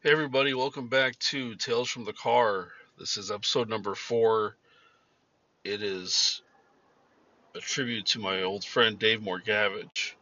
Hey 0.00 0.12
everybody, 0.12 0.54
welcome 0.54 0.86
back 0.86 1.18
to 1.18 1.56
Tales 1.56 1.90
from 1.90 2.04
the 2.04 2.12
Car. 2.12 2.68
This 3.00 3.16
is 3.16 3.32
episode 3.32 3.68
number 3.68 3.96
four. 3.96 4.54
It 5.64 5.82
is 5.82 6.40
a 7.56 7.58
tribute 7.58 8.06
to 8.06 8.20
my 8.20 8.44
old 8.44 8.64
friend 8.64 8.96
Dave 8.96 9.22
Morgavage. 9.22 10.12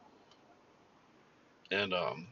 And 1.71 1.93
um 1.93 2.29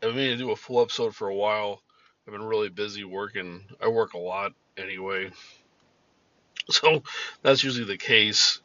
I've 0.00 0.14
been 0.14 0.30
to 0.30 0.36
do 0.36 0.52
a 0.52 0.56
full 0.56 0.80
episode 0.80 1.16
for 1.16 1.26
a 1.26 1.34
while. 1.34 1.82
I've 2.24 2.32
been 2.32 2.44
really 2.44 2.68
busy 2.68 3.02
working. 3.02 3.64
I 3.82 3.88
work 3.88 4.14
a 4.14 4.18
lot 4.18 4.52
anyway. 4.76 5.32
So 6.70 7.02
that's 7.42 7.64
usually 7.64 7.86
the 7.86 7.98
case. 7.98 8.60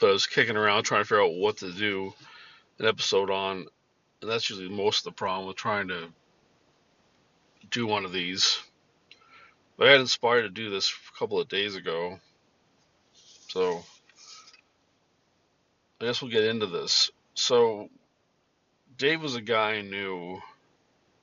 But 0.00 0.08
I 0.08 0.12
was 0.12 0.26
kicking 0.26 0.56
around 0.56 0.82
trying 0.82 1.02
to 1.02 1.04
figure 1.04 1.22
out 1.22 1.34
what 1.34 1.58
to 1.58 1.70
do 1.70 2.14
an 2.80 2.86
episode 2.86 3.30
on. 3.30 3.66
And 4.20 4.30
that's 4.30 4.50
usually 4.50 4.68
most 4.68 4.98
of 4.98 5.04
the 5.04 5.16
problem 5.16 5.46
with 5.46 5.56
trying 5.56 5.88
to 5.88 6.08
do 7.70 7.86
one 7.86 8.04
of 8.04 8.12
these. 8.12 8.58
But 9.76 9.88
I 9.88 9.92
got 9.92 10.00
inspired 10.00 10.42
to 10.42 10.48
do 10.48 10.70
this 10.70 10.92
a 11.14 11.18
couple 11.18 11.40
of 11.40 11.48
days 11.48 11.76
ago. 11.76 12.18
So 13.48 13.84
I 16.00 16.06
guess 16.06 16.20
we'll 16.20 16.30
get 16.30 16.44
into 16.44 16.66
this. 16.66 17.10
So 17.34 17.88
Dave 18.96 19.22
was 19.22 19.36
a 19.36 19.40
guy 19.40 19.74
I 19.74 19.82
knew 19.82 20.40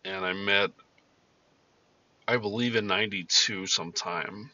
and 0.06 0.26
I 0.26 0.34
met 0.34 0.72
I 2.28 2.38
believe 2.38 2.76
in 2.76 2.88
92 2.88 3.68
sometime. 3.68 4.50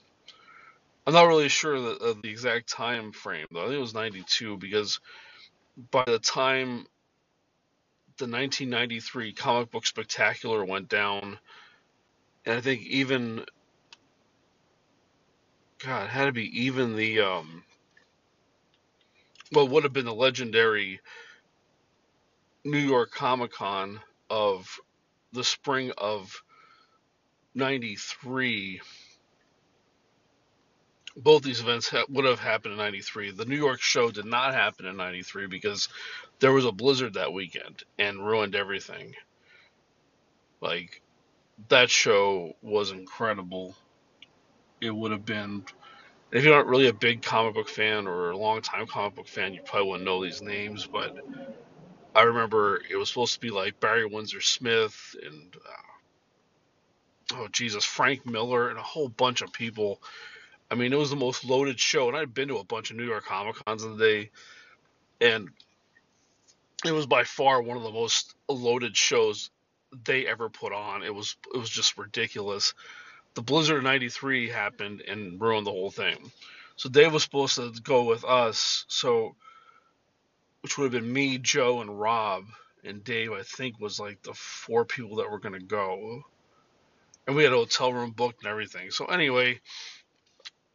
I'm 1.07 1.13
not 1.13 1.27
really 1.27 1.47
sure 1.47 1.75
of 1.75 2.21
the 2.21 2.29
exact 2.29 2.69
time 2.69 3.11
frame 3.11 3.47
though. 3.51 3.61
I 3.61 3.67
think 3.67 3.77
it 3.77 3.81
was 3.81 3.93
92 3.93 4.57
because 4.57 4.99
by 5.89 6.03
the 6.05 6.19
time 6.19 6.85
the 8.21 8.27
1993 8.27 9.33
comic 9.33 9.71
book 9.71 9.85
spectacular 9.85 10.63
went 10.63 10.89
down 10.89 11.39
and 12.45 12.57
I 12.57 12.61
think 12.61 12.83
even 12.83 13.45
God, 15.79 16.09
had 16.09 16.25
to 16.25 16.31
be 16.31 16.65
even 16.65 16.95
the 16.95 17.21
um 17.21 17.63
well 19.51 19.67
would 19.67 19.83
have 19.83 19.93
been 19.93 20.05
the 20.05 20.13
legendary 20.13 20.99
New 22.63 22.77
York 22.79 23.11
Comic 23.11 23.53
Con 23.53 23.99
of 24.29 24.79
the 25.33 25.43
spring 25.43 25.91
of 25.97 26.43
93 27.55 28.81
both 31.17 31.43
these 31.43 31.61
events 31.61 31.89
ha- 31.89 32.05
would 32.09 32.25
have 32.25 32.39
happened 32.39 32.73
in 32.73 32.77
93 32.77 33.31
the 33.31 33.45
new 33.45 33.57
york 33.57 33.81
show 33.81 34.11
did 34.11 34.25
not 34.25 34.53
happen 34.53 34.85
in 34.85 34.97
93 34.97 35.47
because 35.47 35.89
there 36.41 36.51
was 36.51 36.65
a 36.65 36.71
blizzard 36.71 37.13
that 37.13 37.33
weekend 37.33 37.83
and 37.97 38.25
ruined 38.25 38.55
everything. 38.55 39.13
Like 40.59 41.01
that 41.69 41.89
show 41.89 42.53
was 42.61 42.91
incredible. 42.91 43.75
It 44.81 44.91
would 44.91 45.11
have 45.11 45.25
been 45.25 45.63
if 46.31 46.43
you're 46.43 46.55
not 46.55 46.67
really 46.67 46.87
a 46.87 46.93
big 46.93 47.21
comic 47.21 47.53
book 47.53 47.69
fan 47.69 48.07
or 48.07 48.31
a 48.31 48.37
long 48.37 48.61
time 48.61 48.87
comic 48.87 49.15
book 49.15 49.27
fan 49.27 49.53
you 49.53 49.61
probably 49.63 49.89
wouldn't 49.89 50.05
know 50.05 50.23
these 50.23 50.41
names 50.41 50.87
but 50.87 51.15
i 52.15 52.21
remember 52.21 52.81
it 52.89 52.95
was 52.95 53.09
supposed 53.09 53.33
to 53.33 53.39
be 53.39 53.49
like 53.51 53.79
barry 53.81 54.05
windsor 54.05 54.41
smith 54.41 55.15
and 55.25 55.55
uh, 55.55 57.35
oh 57.35 57.47
jesus 57.51 57.83
frank 57.83 58.25
miller 58.25 58.69
and 58.69 58.79
a 58.79 58.83
whole 58.83 59.09
bunch 59.09 59.41
of 59.41 59.51
people 59.51 60.01
I 60.71 60.75
mean, 60.75 60.93
it 60.93 60.97
was 60.97 61.09
the 61.09 61.17
most 61.17 61.43
loaded 61.43 61.81
show, 61.81 62.07
and 62.07 62.15
I'd 62.15 62.33
been 62.33 62.47
to 62.47 62.57
a 62.57 62.63
bunch 62.63 62.91
of 62.91 62.97
New 62.97 63.05
York 63.05 63.25
Comic 63.25 63.55
Cons 63.65 63.83
in 63.83 63.97
the 63.97 64.03
day, 64.03 64.31
and 65.19 65.49
it 66.85 66.93
was 66.93 67.05
by 67.05 67.25
far 67.25 67.61
one 67.61 67.75
of 67.75 67.83
the 67.83 67.91
most 67.91 68.33
loaded 68.47 68.95
shows 68.95 69.51
they 70.05 70.25
ever 70.25 70.49
put 70.49 70.71
on. 70.71 71.03
It 71.03 71.13
was 71.13 71.35
it 71.53 71.57
was 71.57 71.69
just 71.69 71.97
ridiculous. 71.97 72.73
The 73.33 73.41
Blizzard 73.41 73.79
of 73.79 73.83
'93 73.83 74.47
happened 74.47 75.01
and 75.01 75.41
ruined 75.41 75.67
the 75.67 75.71
whole 75.71 75.91
thing. 75.91 76.31
So 76.77 76.87
Dave 76.87 77.11
was 77.11 77.23
supposed 77.23 77.55
to 77.57 77.73
go 77.83 78.03
with 78.03 78.23
us, 78.23 78.85
so 78.87 79.35
which 80.61 80.77
would 80.77 80.85
have 80.85 81.03
been 81.03 81.11
me, 81.11 81.37
Joe, 81.37 81.81
and 81.81 81.99
Rob, 81.99 82.45
and 82.85 83.03
Dave. 83.03 83.33
I 83.33 83.43
think 83.43 83.77
was 83.77 83.99
like 83.99 84.21
the 84.21 84.33
four 84.33 84.85
people 84.85 85.17
that 85.17 85.29
were 85.29 85.39
gonna 85.39 85.59
go, 85.59 86.23
and 87.27 87.35
we 87.35 87.43
had 87.43 87.51
a 87.51 87.57
hotel 87.57 87.91
room 87.91 88.11
booked 88.11 88.43
and 88.43 88.49
everything. 88.49 88.89
So 88.89 89.03
anyway 89.05 89.59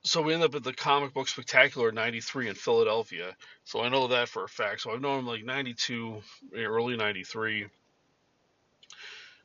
so 0.06 0.22
we 0.22 0.32
ended 0.32 0.50
up 0.50 0.54
at 0.54 0.62
the 0.62 0.72
comic 0.72 1.12
book 1.12 1.26
spectacular 1.26 1.90
93 1.90 2.48
in 2.48 2.54
philadelphia. 2.54 3.36
So 3.64 3.82
i 3.82 3.88
know 3.88 4.06
that 4.08 4.28
for 4.28 4.44
a 4.44 4.48
fact. 4.48 4.80
So 4.80 4.92
i've 4.92 5.00
known 5.00 5.20
him 5.20 5.26
like 5.26 5.44
92 5.44 6.22
early 6.56 6.96
93 6.96 7.66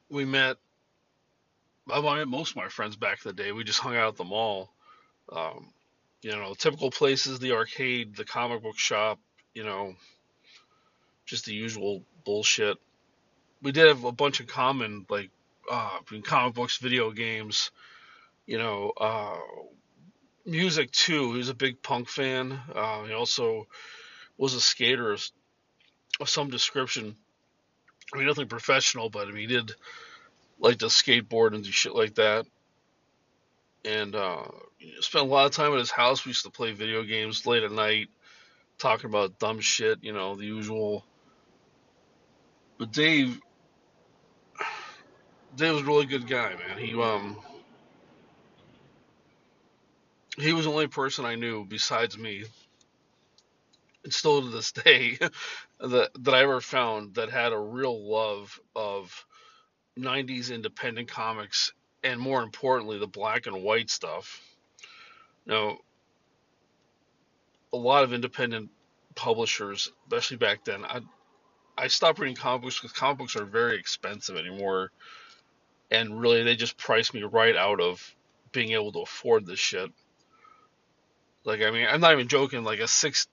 we 0.10 0.26
met 0.26 0.58
i 1.92 2.00
met 2.00 2.28
most 2.28 2.52
of 2.52 2.58
my 2.58 2.68
friends 2.68 2.96
back 2.96 3.26
in 3.26 3.30
the 3.30 3.44
day. 3.44 3.52
We 3.52 3.64
just 3.64 3.80
hung 3.80 3.96
out 3.96 4.10
at 4.10 4.18
the 4.18 4.24
mall. 4.24 4.70
Um, 5.32 5.70
you 6.22 6.32
know 6.32 6.54
typical 6.54 6.92
places 6.92 7.40
the 7.40 7.54
arcade 7.54 8.16
the 8.16 8.26
comic 8.26 8.62
book 8.62 8.78
shop 8.78 9.20
you 9.56 9.64
know 9.64 9.96
just 11.26 11.46
the 11.46 11.54
usual 11.54 12.04
bullshit. 12.24 12.78
We 13.64 13.72
did 13.72 13.88
have 13.88 14.04
a 14.04 14.12
bunch 14.12 14.40
in 14.40 14.46
common 14.46 15.08
like 15.10 15.32
uh, 15.72 16.00
between 16.02 16.22
comic 16.22 16.54
books 16.54 16.78
video 16.78 17.10
games 17.10 17.72
you 18.46 18.60
know 18.60 18.92
uh, 18.98 19.38
music 20.46 20.92
too. 20.92 21.32
He 21.32 21.38
was 21.38 21.50
a 21.50 21.54
big 21.54 21.82
punk 21.82 22.10
fan. 22.10 22.60
Uh, 22.74 23.04
he 23.04 23.14
also 23.14 23.68
was 24.38 24.54
a 24.54 24.62
skater 24.62 25.12
of, 25.12 25.24
of, 26.20 26.30
some 26.30 26.50
description. 26.50 27.16
I 28.14 28.18
mean, 28.18 28.28
nothing 28.28 28.48
professional, 28.48 29.10
but 29.10 29.28
I 29.28 29.32
mean, 29.32 29.48
he 29.50 29.56
did 29.56 29.74
like 30.60 30.80
to 30.80 30.88
skateboard 30.88 31.54
and 31.54 31.64
do 31.64 31.72
shit 31.72 31.96
like 31.96 32.16
that. 32.16 32.46
And 33.84 34.16
uh, 34.16 34.44
spent 35.00 35.26
a 35.26 35.28
lot 35.28 35.46
of 35.46 35.52
time 35.52 35.74
at 35.74 35.80
his 35.80 35.92
house. 35.92 36.26
We 36.26 36.30
used 36.30 36.44
to 36.44 36.52
play 36.52 36.72
video 36.72 37.04
games 37.04 37.46
late 37.46 37.64
at 37.64 37.72
night, 37.72 38.10
talking 38.78 39.10
about 39.10 39.40
dumb 39.40 39.60
shit, 39.60 40.04
you 40.04 40.14
know, 40.14 40.36
the 40.36 40.46
usual. 40.46 41.06
But 42.78 42.92
Dave, 42.92 43.40
Dave 45.56 45.74
was 45.74 45.82
a 45.82 45.86
really 45.86 46.06
good 46.06 46.28
guy, 46.28 46.56
man. 46.56 46.78
He 46.78 46.94
um 47.00 47.38
he 50.42 50.54
was 50.54 50.66
the 50.66 50.72
only 50.72 50.88
person 50.88 51.26
I 51.26 51.36
knew 51.36 51.66
besides 51.66 52.18
me, 52.18 52.44
and 54.04 54.14
still 54.14 54.42
to 54.42 54.50
this 54.50 54.72
day, 54.84 55.18
that 55.80 56.12
that 56.20 56.34
I 56.34 56.44
ever 56.44 56.62
found 56.62 57.16
that 57.16 57.30
had 57.30 57.54
a 57.54 57.60
real 57.60 58.10
love 58.10 58.60
of 58.76 59.26
'90s 59.98 60.54
independent 60.54 61.08
comics, 61.10 61.74
and 62.04 62.20
more 62.20 62.44
importantly, 62.44 62.98
the 62.98 63.08
black 63.08 63.48
and 63.48 63.64
white 63.64 63.90
stuff. 63.90 64.42
Now, 65.46 65.78
a 67.74 67.78
lot 67.78 68.04
of 68.04 68.14
independent 68.14 68.70
publishers, 69.16 69.92
especially 70.08 70.38
back 70.38 70.64
then, 70.64 70.86
I 70.86 71.02
I 71.78 71.88
stopped 71.88 72.20
reading 72.20 72.36
comic 72.36 72.64
books 72.64 72.80
because 72.80 72.92
comic 72.96 73.18
books 73.20 73.36
are 73.36 73.46
very 73.46 73.78
expensive 73.80 74.38
anymore, 74.38 74.92
and 75.90 76.20
really 76.20 76.44
they 76.44 76.56
just 76.56 76.78
price 76.78 77.14
me 77.14 77.24
right 77.24 77.56
out 77.56 77.82
of 77.82 78.16
being 78.52 78.72
able 78.74 78.92
to 78.92 79.00
afford 79.00 79.46
this 79.46 79.60
shit. 79.60 79.92
Like, 81.44 81.62
I 81.62 81.72
mean, 81.72 81.88
I'm 81.90 82.02
not 82.02 82.14
even 82.14 82.28
joking. 82.28 82.64
Like 82.64 82.80
a 82.80 82.88
six, 82.88 83.28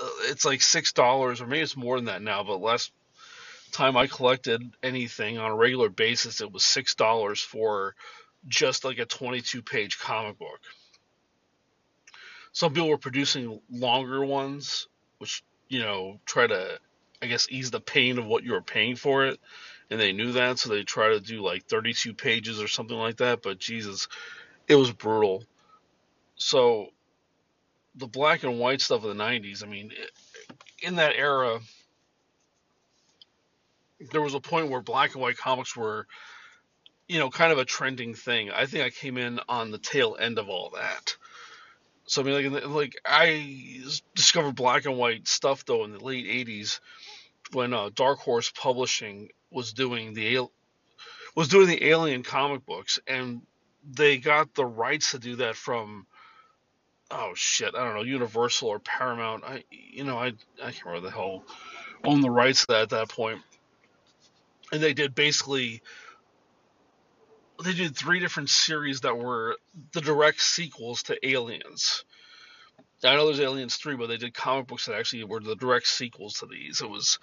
uh, 0.00 0.08
it's 0.24 0.44
like 0.44 0.62
six 0.62 0.92
dollars, 0.92 1.40
or 1.40 1.46
maybe 1.46 1.62
it's 1.62 1.76
more 1.76 1.96
than 1.96 2.06
that 2.06 2.22
now. 2.22 2.44
But 2.44 2.60
last 2.60 2.92
time 3.72 3.96
I 3.96 4.06
collected 4.06 4.62
anything 4.82 5.38
on 5.38 5.50
a 5.50 5.56
regular 5.56 5.88
basis, 5.88 6.40
it 6.40 6.52
was 6.52 6.64
six 6.64 6.94
dollars 6.94 7.40
for 7.40 7.94
just 8.46 8.84
like 8.84 8.98
a 8.98 9.04
22 9.04 9.62
page 9.62 9.98
comic 9.98 10.38
book. 10.38 10.60
Some 12.52 12.72
people 12.72 12.88
were 12.88 12.98
producing 12.98 13.60
longer 13.70 14.24
ones, 14.24 14.88
which 15.18 15.42
you 15.68 15.80
know 15.80 16.20
try 16.26 16.46
to, 16.46 16.78
I 17.20 17.26
guess, 17.26 17.48
ease 17.50 17.70
the 17.70 17.80
pain 17.80 18.18
of 18.18 18.26
what 18.26 18.44
you 18.44 18.52
were 18.52 18.62
paying 18.62 18.96
for 18.96 19.26
it, 19.26 19.40
and 19.90 20.00
they 20.00 20.12
knew 20.12 20.32
that, 20.32 20.58
so 20.58 20.70
they 20.70 20.84
try 20.84 21.10
to 21.10 21.20
do 21.20 21.42
like 21.42 21.66
32 21.66 22.14
pages 22.14 22.62
or 22.62 22.68
something 22.68 22.96
like 22.96 23.16
that. 23.16 23.42
But 23.42 23.58
Jesus, 23.58 24.08
it 24.68 24.76
was 24.76 24.92
brutal. 24.92 25.44
So 26.36 26.90
the 27.98 28.06
black 28.06 28.42
and 28.44 28.58
white 28.58 28.80
stuff 28.80 29.04
of 29.04 29.16
the 29.16 29.22
90s, 29.22 29.62
I 29.64 29.66
mean, 29.66 29.92
in 30.82 30.96
that 30.96 31.14
era, 31.16 31.60
there 34.12 34.22
was 34.22 34.34
a 34.34 34.40
point 34.40 34.70
where 34.70 34.80
black 34.80 35.12
and 35.12 35.22
white 35.22 35.36
comics 35.36 35.76
were, 35.76 36.06
you 37.08 37.18
know, 37.18 37.30
kind 37.30 37.52
of 37.52 37.58
a 37.58 37.64
trending 37.64 38.14
thing. 38.14 38.50
I 38.50 38.66
think 38.66 38.84
I 38.84 38.90
came 38.90 39.18
in 39.18 39.40
on 39.48 39.70
the 39.70 39.78
tail 39.78 40.16
end 40.18 40.38
of 40.38 40.48
all 40.48 40.70
that. 40.74 41.16
So 42.06 42.22
I 42.22 42.24
mean, 42.24 42.52
like, 42.52 42.66
like 42.66 43.00
I 43.04 43.82
discovered 44.14 44.54
black 44.54 44.86
and 44.86 44.96
white 44.96 45.28
stuff 45.28 45.66
though 45.66 45.84
in 45.84 45.92
the 45.92 46.02
late 46.02 46.24
'80s 46.24 46.80
when 47.52 47.74
uh, 47.74 47.90
Dark 47.94 48.18
Horse 48.20 48.50
Publishing 48.50 49.28
was 49.50 49.74
doing 49.74 50.14
the 50.14 50.48
was 51.34 51.48
doing 51.48 51.68
the 51.68 51.84
Alien 51.84 52.22
comic 52.22 52.64
books, 52.64 52.98
and 53.06 53.42
they 53.84 54.16
got 54.16 54.54
the 54.54 54.64
rights 54.64 55.10
to 55.10 55.18
do 55.18 55.36
that 55.36 55.54
from 55.54 56.06
oh 57.10 57.32
shit, 57.34 57.74
I 57.74 57.84
don't 57.84 57.94
know, 57.96 58.02
Universal 58.02 58.68
or 58.68 58.78
Paramount. 58.80 59.44
I 59.44 59.64
you 59.70 60.04
know 60.04 60.18
I 60.18 60.28
I 60.62 60.72
can't 60.72 60.86
remember 60.86 61.08
the 61.08 61.14
hell 61.14 61.44
owned 62.04 62.24
the 62.24 62.30
rights 62.30 62.62
to 62.62 62.66
that 62.68 62.82
at 62.82 62.90
that 62.90 63.08
point. 63.10 63.40
and 64.72 64.82
they 64.82 64.94
did 64.94 65.14
basically 65.14 65.82
they 67.64 67.72
did 67.72 67.96
three 67.96 68.20
different 68.20 68.50
series 68.50 69.00
that 69.00 69.18
were 69.18 69.56
the 69.92 70.00
direct 70.00 70.40
sequels 70.40 71.04
to 71.04 71.28
Aliens. 71.28 72.04
I 73.04 73.16
know 73.16 73.26
there's 73.26 73.40
Aliens 73.40 73.76
three, 73.76 73.96
but 73.96 74.08
they 74.08 74.16
did 74.16 74.34
comic 74.34 74.66
books 74.68 74.86
that 74.86 74.96
actually 74.96 75.24
were 75.24 75.40
the 75.40 75.56
direct 75.56 75.86
sequels 75.86 76.34
to 76.34 76.46
these. 76.46 76.82
It 76.82 76.90
was 76.90 77.18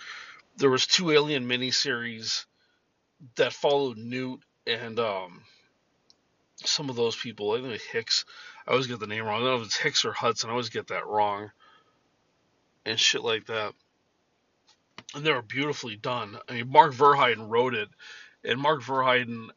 there 0.57 0.69
was 0.69 0.87
two 0.87 1.11
Alien 1.11 1.47
miniseries 1.47 2.45
that 3.35 3.53
followed 3.53 3.97
Newt 3.97 4.41
and 4.67 4.99
um, 4.99 5.41
some 6.67 6.89
of 6.89 6.95
those 6.95 7.15
people. 7.15 7.51
I 7.51 7.61
think 7.61 7.81
Hicks. 7.81 8.25
I 8.67 8.71
always 8.71 8.87
get 8.87 8.99
the 8.99 9.07
name 9.07 9.25
wrong. 9.25 9.41
I 9.41 9.45
don't 9.45 9.55
know 9.55 9.61
if 9.61 9.67
it's 9.67 9.77
Hicks 9.77 10.05
or 10.05 10.11
Hudson. 10.11 10.49
I 10.49 10.53
always 10.53 10.69
get 10.69 10.87
that 10.87 11.07
wrong. 11.07 11.51
And 12.85 12.99
shit 12.99 13.23
like 13.23 13.45
that. 13.47 13.73
And 15.13 15.25
they 15.25 15.31
were 15.31 15.41
beautifully 15.41 15.95
done. 15.95 16.37
I 16.49 16.53
mean, 16.53 16.69
Mark 16.69 16.93
Verheiden 16.93 17.49
wrote 17.49 17.73
it, 17.73 17.89
and 18.43 18.59
Mark 18.59 18.81
Verheiden 18.81 19.49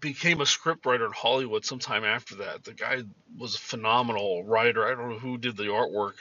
became 0.00 0.40
a 0.40 0.44
scriptwriter 0.44 1.06
in 1.06 1.12
Hollywood 1.12 1.64
sometime 1.64 2.04
after 2.04 2.36
that. 2.36 2.64
The 2.64 2.74
guy 2.74 3.02
was 3.36 3.54
a 3.54 3.58
phenomenal 3.58 4.44
writer. 4.44 4.86
I 4.86 4.94
don't 4.94 5.10
know 5.10 5.18
who 5.18 5.38
did 5.38 5.56
the 5.56 5.64
artwork. 5.64 6.14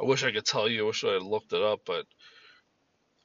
I 0.00 0.04
wish 0.04 0.24
I 0.24 0.32
could 0.32 0.44
tell 0.44 0.68
you. 0.68 0.84
I 0.84 0.86
wish 0.86 1.04
I 1.04 1.14
had 1.14 1.22
looked 1.22 1.52
it 1.52 1.62
up, 1.62 1.80
but 1.84 2.06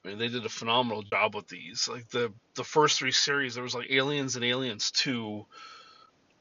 I 0.03 0.07
mean, 0.07 0.17
they 0.17 0.29
did 0.29 0.45
a 0.45 0.49
phenomenal 0.49 1.03
job 1.03 1.35
with 1.35 1.47
these. 1.47 1.87
Like 1.87 2.09
the 2.09 2.33
the 2.55 2.63
first 2.63 2.97
three 2.97 3.11
series, 3.11 3.55
there 3.55 3.63
was 3.63 3.75
like 3.75 3.91
Aliens 3.91 4.35
and 4.35 4.45
Aliens 4.45 4.91
Two, 4.91 5.45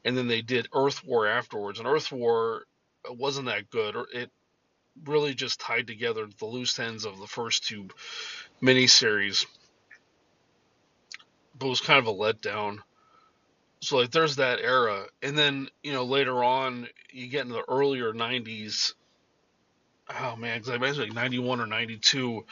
and 0.03 0.17
then 0.17 0.27
they 0.27 0.41
did 0.41 0.67
Earth 0.73 1.03
War 1.05 1.27
afterwards. 1.27 1.79
And 1.79 1.87
Earth 1.87 2.11
War 2.11 2.65
wasn't 3.09 3.47
that 3.47 3.69
good. 3.69 3.95
It 4.13 4.29
really 5.05 5.33
just 5.33 5.59
tied 5.59 5.87
together 5.87 6.27
the 6.39 6.45
loose 6.45 6.77
ends 6.79 7.05
of 7.05 7.19
the 7.19 7.27
first 7.27 7.65
two 7.65 7.87
miniseries, 8.61 9.45
but 11.57 11.69
was 11.69 11.81
kind 11.81 11.99
of 11.99 12.07
a 12.07 12.13
letdown. 12.13 12.79
So 13.81 13.97
like, 13.97 14.11
there's 14.11 14.35
that 14.35 14.59
era, 14.59 15.05
and 15.23 15.37
then 15.37 15.69
you 15.81 15.91
know 15.91 16.03
later 16.03 16.43
on 16.43 16.87
you 17.11 17.27
get 17.27 17.41
into 17.41 17.55
the 17.55 17.65
earlier 17.67 18.13
'90s. 18.13 18.93
Oh 20.19 20.35
man, 20.35 20.59
because 20.59 20.69
I 20.69 20.75
imagine 20.75 21.03
like 21.03 21.13
'91 21.13 21.61
or 21.61 21.65
'92 21.65 22.45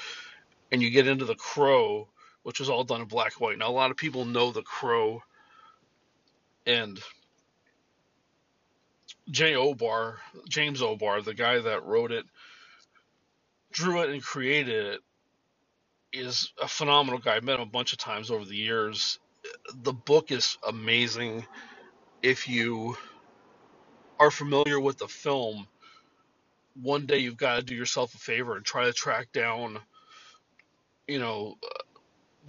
and 0.72 0.82
you 0.82 0.90
get 0.90 1.08
into 1.08 1.26
the 1.26 1.36
Crow, 1.36 2.08
which 2.44 2.60
was 2.60 2.70
all 2.70 2.84
done 2.84 3.02
in 3.02 3.08
black 3.08 3.34
and 3.34 3.42
white. 3.42 3.58
Now 3.58 3.70
a 3.70 3.72
lot 3.72 3.92
of 3.92 3.98
people 3.98 4.26
know 4.26 4.52
the 4.52 4.62
Crow, 4.62 5.24
and 6.66 7.00
Jay 9.32 9.56
O'Barr, 9.56 10.20
James 10.50 10.82
O'Barr, 10.82 11.22
the 11.22 11.34
guy 11.34 11.60
that 11.60 11.86
wrote 11.86 12.12
it, 12.12 12.26
drew 13.72 14.02
it 14.02 14.10
and 14.10 14.24
created 14.24 14.88
it, 14.88 15.02
is 16.14 16.54
a 16.62 16.68
phenomenal 16.68 17.20
guy. 17.20 17.36
I've 17.36 17.44
met 17.44 17.58
him 17.58 17.68
a 17.68 17.72
bunch 17.72 17.94
of 17.94 18.00
times 18.00 18.32
over 18.32 18.46
the 18.46 18.56
years. 18.56 19.20
The 19.84 19.94
book 19.94 20.32
is 20.32 20.58
amazing. 20.68 21.46
If 22.24 22.50
you 22.50 22.98
are 24.20 24.32
familiar 24.32 24.80
with 24.80 24.98
the 24.98 25.08
film, 25.08 25.68
one 26.82 27.06
day 27.06 27.20
you've 27.20 27.38
got 27.38 27.58
to 27.58 27.64
do 27.64 27.76
yourself 27.76 28.16
a 28.16 28.18
favor 28.18 28.56
and 28.58 28.66
try 28.66 28.86
to 28.86 28.94
track 28.94 29.32
down 29.34 29.80
you 31.08 31.20
know, 31.20 31.58
uh, 31.64 31.84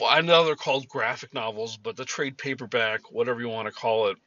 well, 0.01 0.11
I 0.11 0.21
know 0.21 0.45
they're 0.45 0.57
called 0.57 0.89
graphic 0.89 1.35
novels, 1.35 1.77
but 1.77 1.97
the 1.97 2.05
trade 2.05 2.39
paperback, 2.39 3.13
whatever 3.13 3.41
you 3.41 3.49
want 3.49 3.67
to 3.69 3.73
call 3.73 4.09
it, 4.09 4.19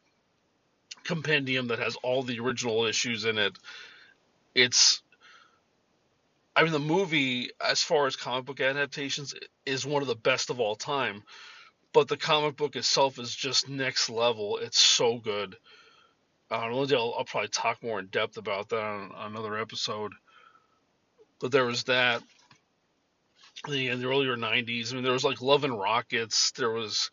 compendium 1.04 1.68
that 1.68 1.80
has 1.80 1.96
all 1.98 2.24
the 2.24 2.40
original 2.40 2.86
issues 2.86 3.26
in 3.26 3.38
it. 3.38 3.58
It's, 4.56 5.02
I 6.56 6.64
mean, 6.64 6.72
the 6.72 6.80
movie, 6.80 7.52
as 7.66 7.82
far 7.82 8.08
as 8.08 8.16
comic 8.16 8.46
book 8.46 8.62
adaptations, 8.62 9.34
is 9.66 9.86
one 9.86 10.02
of 10.02 10.08
the 10.08 10.16
best 10.16 10.50
of 10.50 10.60
all 10.60 10.76
time. 10.76 11.24
But 11.94 12.08
the 12.08 12.18
comic 12.18 12.56
book 12.56 12.76
itself 12.76 13.20
is 13.20 13.36
just 13.36 13.70
next 13.70 14.10
level. 14.10 14.58
It's 14.58 14.80
so 14.80 15.18
good. 15.18 15.56
Uh, 16.50 16.56
I'll, 16.56 17.16
I'll 17.18 17.26
probably 17.26 17.50
talk 17.50 17.82
more 17.84 18.00
in 18.00 18.08
depth 18.08 18.38
about 18.38 18.70
that 18.70 18.82
on, 18.82 19.12
on 19.12 19.32
another 19.32 19.58
episode. 19.58 20.14
But 21.40 21.52
there 21.52 21.66
was 21.66 21.84
that 21.86 22.24
the 23.68 23.90
in 23.90 24.00
the 24.00 24.08
earlier 24.08 24.36
90s. 24.36 24.92
I 24.92 24.96
mean, 24.96 25.04
there 25.04 25.14
was 25.14 25.24
like 25.24 25.42
Love 25.42 25.64
and 25.64 25.78
Rockets. 25.78 26.52
There 26.52 26.72
was 26.72 27.12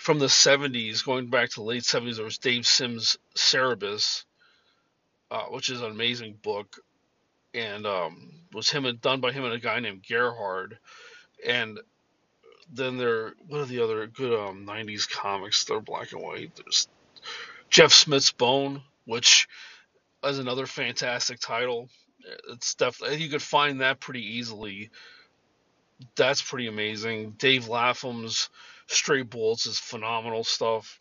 from 0.00 0.18
the 0.18 0.26
70s, 0.26 1.04
going 1.04 1.28
back 1.28 1.50
to 1.50 1.56
the 1.56 1.62
late 1.62 1.82
70s. 1.82 2.16
There 2.16 2.24
was 2.24 2.38
Dave 2.38 2.66
Sims' 2.66 3.18
Cerebus, 3.36 4.24
uh, 5.30 5.44
which 5.50 5.68
is 5.68 5.82
an 5.82 5.90
amazing 5.90 6.38
book, 6.40 6.78
and 7.52 7.86
um, 7.86 8.30
was 8.54 8.70
him 8.70 8.86
and 8.86 8.98
done 8.98 9.20
by 9.20 9.30
him 9.30 9.44
and 9.44 9.52
a 9.52 9.58
guy 9.58 9.78
named 9.78 10.02
Gerhard. 10.08 10.78
And 11.46 11.80
then 12.72 12.96
there, 12.96 13.34
what 13.46 13.60
are 13.60 13.66
the 13.66 13.84
other 13.84 14.06
good 14.06 14.32
um, 14.32 14.66
90s 14.66 15.08
comics? 15.08 15.64
They're 15.64 15.80
black 15.80 16.12
and 16.12 16.22
white. 16.22 16.52
There's 16.56 16.88
Jeff 17.68 17.92
Smith's 17.92 18.32
Bone, 18.32 18.82
which 19.04 19.48
is 20.24 20.38
another 20.38 20.64
fantastic 20.64 21.40
title. 21.40 21.90
It's 22.48 22.74
definitely 22.74 23.18
you 23.18 23.28
could 23.28 23.42
find 23.42 23.82
that 23.82 24.00
pretty 24.00 24.38
easily 24.38 24.90
that's 26.16 26.42
pretty 26.42 26.66
amazing. 26.66 27.32
Dave 27.32 27.68
Lapham's 27.68 28.48
Stray 28.90 29.22
Bullets 29.22 29.66
is 29.66 29.78
phenomenal 29.78 30.44
stuff. 30.44 31.00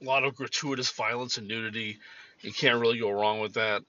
A 0.00 0.04
lot 0.04 0.24
of 0.24 0.36
gratuitous 0.36 0.90
violence 0.90 1.36
and 1.36 1.48
nudity. 1.48 1.98
You 2.40 2.52
can't 2.52 2.80
really 2.80 2.98
go 2.98 3.10
wrong 3.10 3.40
with 3.40 3.54
that. 3.54 3.82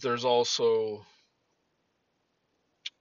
There's 0.00 0.24
also 0.24 1.04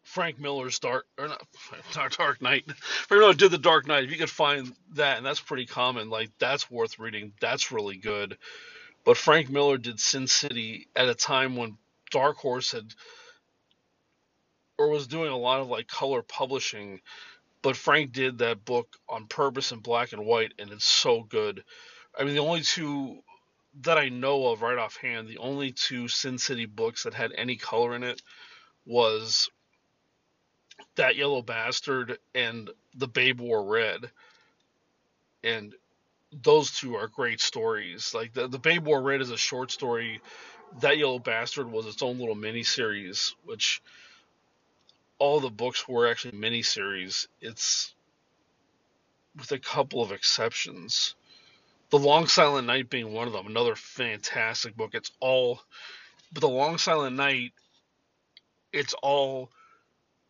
Frank 0.03 0.39
Miller's 0.39 0.80
Dark 0.80 1.06
or 1.18 1.27
not 1.27 1.45
Dark 2.18 2.41
Knight. 2.41 2.63
Frank 2.71 3.21
Miller 3.21 3.33
did 3.33 3.51
the 3.51 3.59
Dark 3.59 3.88
Knight. 3.88 4.06
If 4.06 4.12
you 4.12 4.18
could 4.18 4.30
find 4.30 4.74
that, 4.95 5.18
and 5.18 5.25
that's 5.25 5.39
pretty 5.39 5.68
common, 5.68 6.09
like 6.09 6.31
that's 6.39 6.71
worth 6.71 6.97
reading. 6.97 7.33
That's 7.39 7.71
really 7.71 7.97
good. 7.97 8.38
But 9.06 9.18
Frank 9.18 9.50
Miller 9.50 9.77
did 9.77 10.00
Sin 10.00 10.25
City 10.27 10.88
at 10.95 11.07
a 11.07 11.13
time 11.15 11.56
when 11.56 11.77
Dark 12.09 12.38
Horse 12.38 12.71
had 12.71 12.94
or 14.77 14.89
was 14.89 15.07
doing 15.07 15.31
a 15.31 15.38
lot 15.38 15.59
of 15.59 15.68
like 15.68 15.88
color 15.88 16.24
publishing, 16.24 17.01
but 17.63 17.77
Frank 17.77 18.12
did 18.12 18.39
that 18.39 18.65
book 18.65 18.98
on 19.10 19.25
purpose 19.25 19.71
in 19.71 19.80
black 19.80 20.12
and 20.13 20.25
white, 20.25 20.54
and 20.60 20.69
it's 20.69 20.86
so 20.86 21.24
good. 21.24 21.63
I 22.18 22.24
mean, 22.24 22.36
the 22.36 22.42
only 22.42 22.62
two 22.62 23.19
that 23.81 23.98
I 23.98 24.10
know 24.10 24.50
of 24.50 24.62
right 24.62 24.77
offhand, 24.77 25.27
the 25.27 25.39
only 25.39 25.71
two 25.71 26.07
Sin 26.07 26.38
City 26.38 26.65
books 26.65 27.04
that 27.04 27.15
had 27.15 27.31
any 27.36 27.56
color 27.56 27.95
in 27.95 28.04
it 28.04 28.21
was 28.86 29.50
that 30.96 31.15
Yellow 31.15 31.41
Bastard 31.41 32.20
and 32.36 32.70
The 32.96 33.08
Babe 33.08 33.39
Wore 33.39 33.65
Red. 33.65 34.12
And 35.43 35.74
those 36.32 36.72
two 36.72 36.96
are 36.96 37.08
great 37.08 37.41
stories. 37.41 38.13
Like 38.13 38.34
the, 38.34 38.48
the 38.48 38.60
Babe 38.60 38.86
Wore 38.86 39.01
Red 39.01 39.22
is 39.22 39.32
a 39.32 39.38
short 39.38 39.72
story. 39.72 40.22
That 40.82 40.98
Yellow 40.98 41.20
Bastard 41.20 41.72
was 41.72 41.86
its 41.86 42.03
own 42.03 42.20
little 42.20 42.36
mini 42.36 42.63
series, 42.63 43.36
which 43.46 43.82
all 45.20 45.39
the 45.39 45.50
books 45.50 45.88
were 45.88 46.08
actually 46.08 46.38
miniseries. 46.38 47.27
It's 47.41 47.93
with 49.38 49.51
a 49.51 49.60
couple 49.60 50.01
of 50.01 50.12
exceptions. 50.12 51.15
The 51.89 52.00
Long 52.00 52.27
Silent 52.27 52.67
Night 52.67 52.89
being 52.89 53.13
one 53.13 53.27
of 53.27 53.34
them, 53.34 53.48
another 53.48 53.75
fantastic 53.75 54.75
book. 54.75 54.91
It's 54.93 55.12
all, 55.20 55.62
but 56.32 56.41
The 56.41 56.50
Long 56.50 56.77
Silent 56.77 57.15
Night, 57.15 57.53
it's 58.72 58.96
all, 59.01 59.50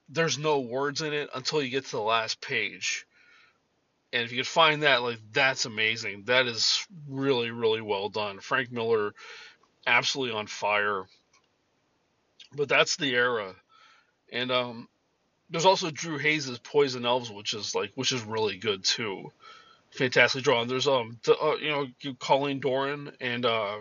there's 0.10 0.38
no 0.38 0.60
words 0.60 1.02
in 1.02 1.14
it 1.14 1.30
until 1.34 1.62
you 1.62 1.70
get 1.70 1.86
to 1.86 1.92
the 1.92 2.02
last 2.02 2.42
page. 2.42 3.06
And 4.12 4.24
if 4.24 4.32
you 4.32 4.38
could 4.38 4.48
find 4.48 4.84
that, 4.84 5.02
like, 5.02 5.20
that's 5.32 5.66
amazing. 5.66 6.24
That 6.26 6.46
is 6.46 6.86
really, 7.10 7.50
really 7.50 7.82
well 7.82 8.10
done. 8.10 8.40
Frank 8.40 8.72
Miller, 8.72 9.14
absolutely 9.88 10.38
on 10.38 10.48
fire. 10.48 11.04
But 12.56 12.70
that's 12.70 12.98
the 12.98 13.16
era 13.16 13.56
and 14.34 14.52
um, 14.52 14.90
there's 15.50 15.66
also 15.66 15.92
Drew 15.92 16.18
Hayes's 16.18 16.58
Poison 16.60 17.06
Elves, 17.06 17.32
which 17.32 17.54
is 17.54 17.76
like 17.76 17.92
which 17.96 18.12
is 18.12 18.24
really 18.24 18.58
good 18.58 18.84
too. 18.84 19.32
Fantastic 19.92 20.44
drawn. 20.44 20.68
There's 20.68 20.88
um 20.88 21.20
uh, 21.28 21.56
you 21.62 21.70
know 21.70 21.88
Colleen 22.20 22.60
Doran 22.60 23.12
and 23.22 23.46
uh, 23.46 23.78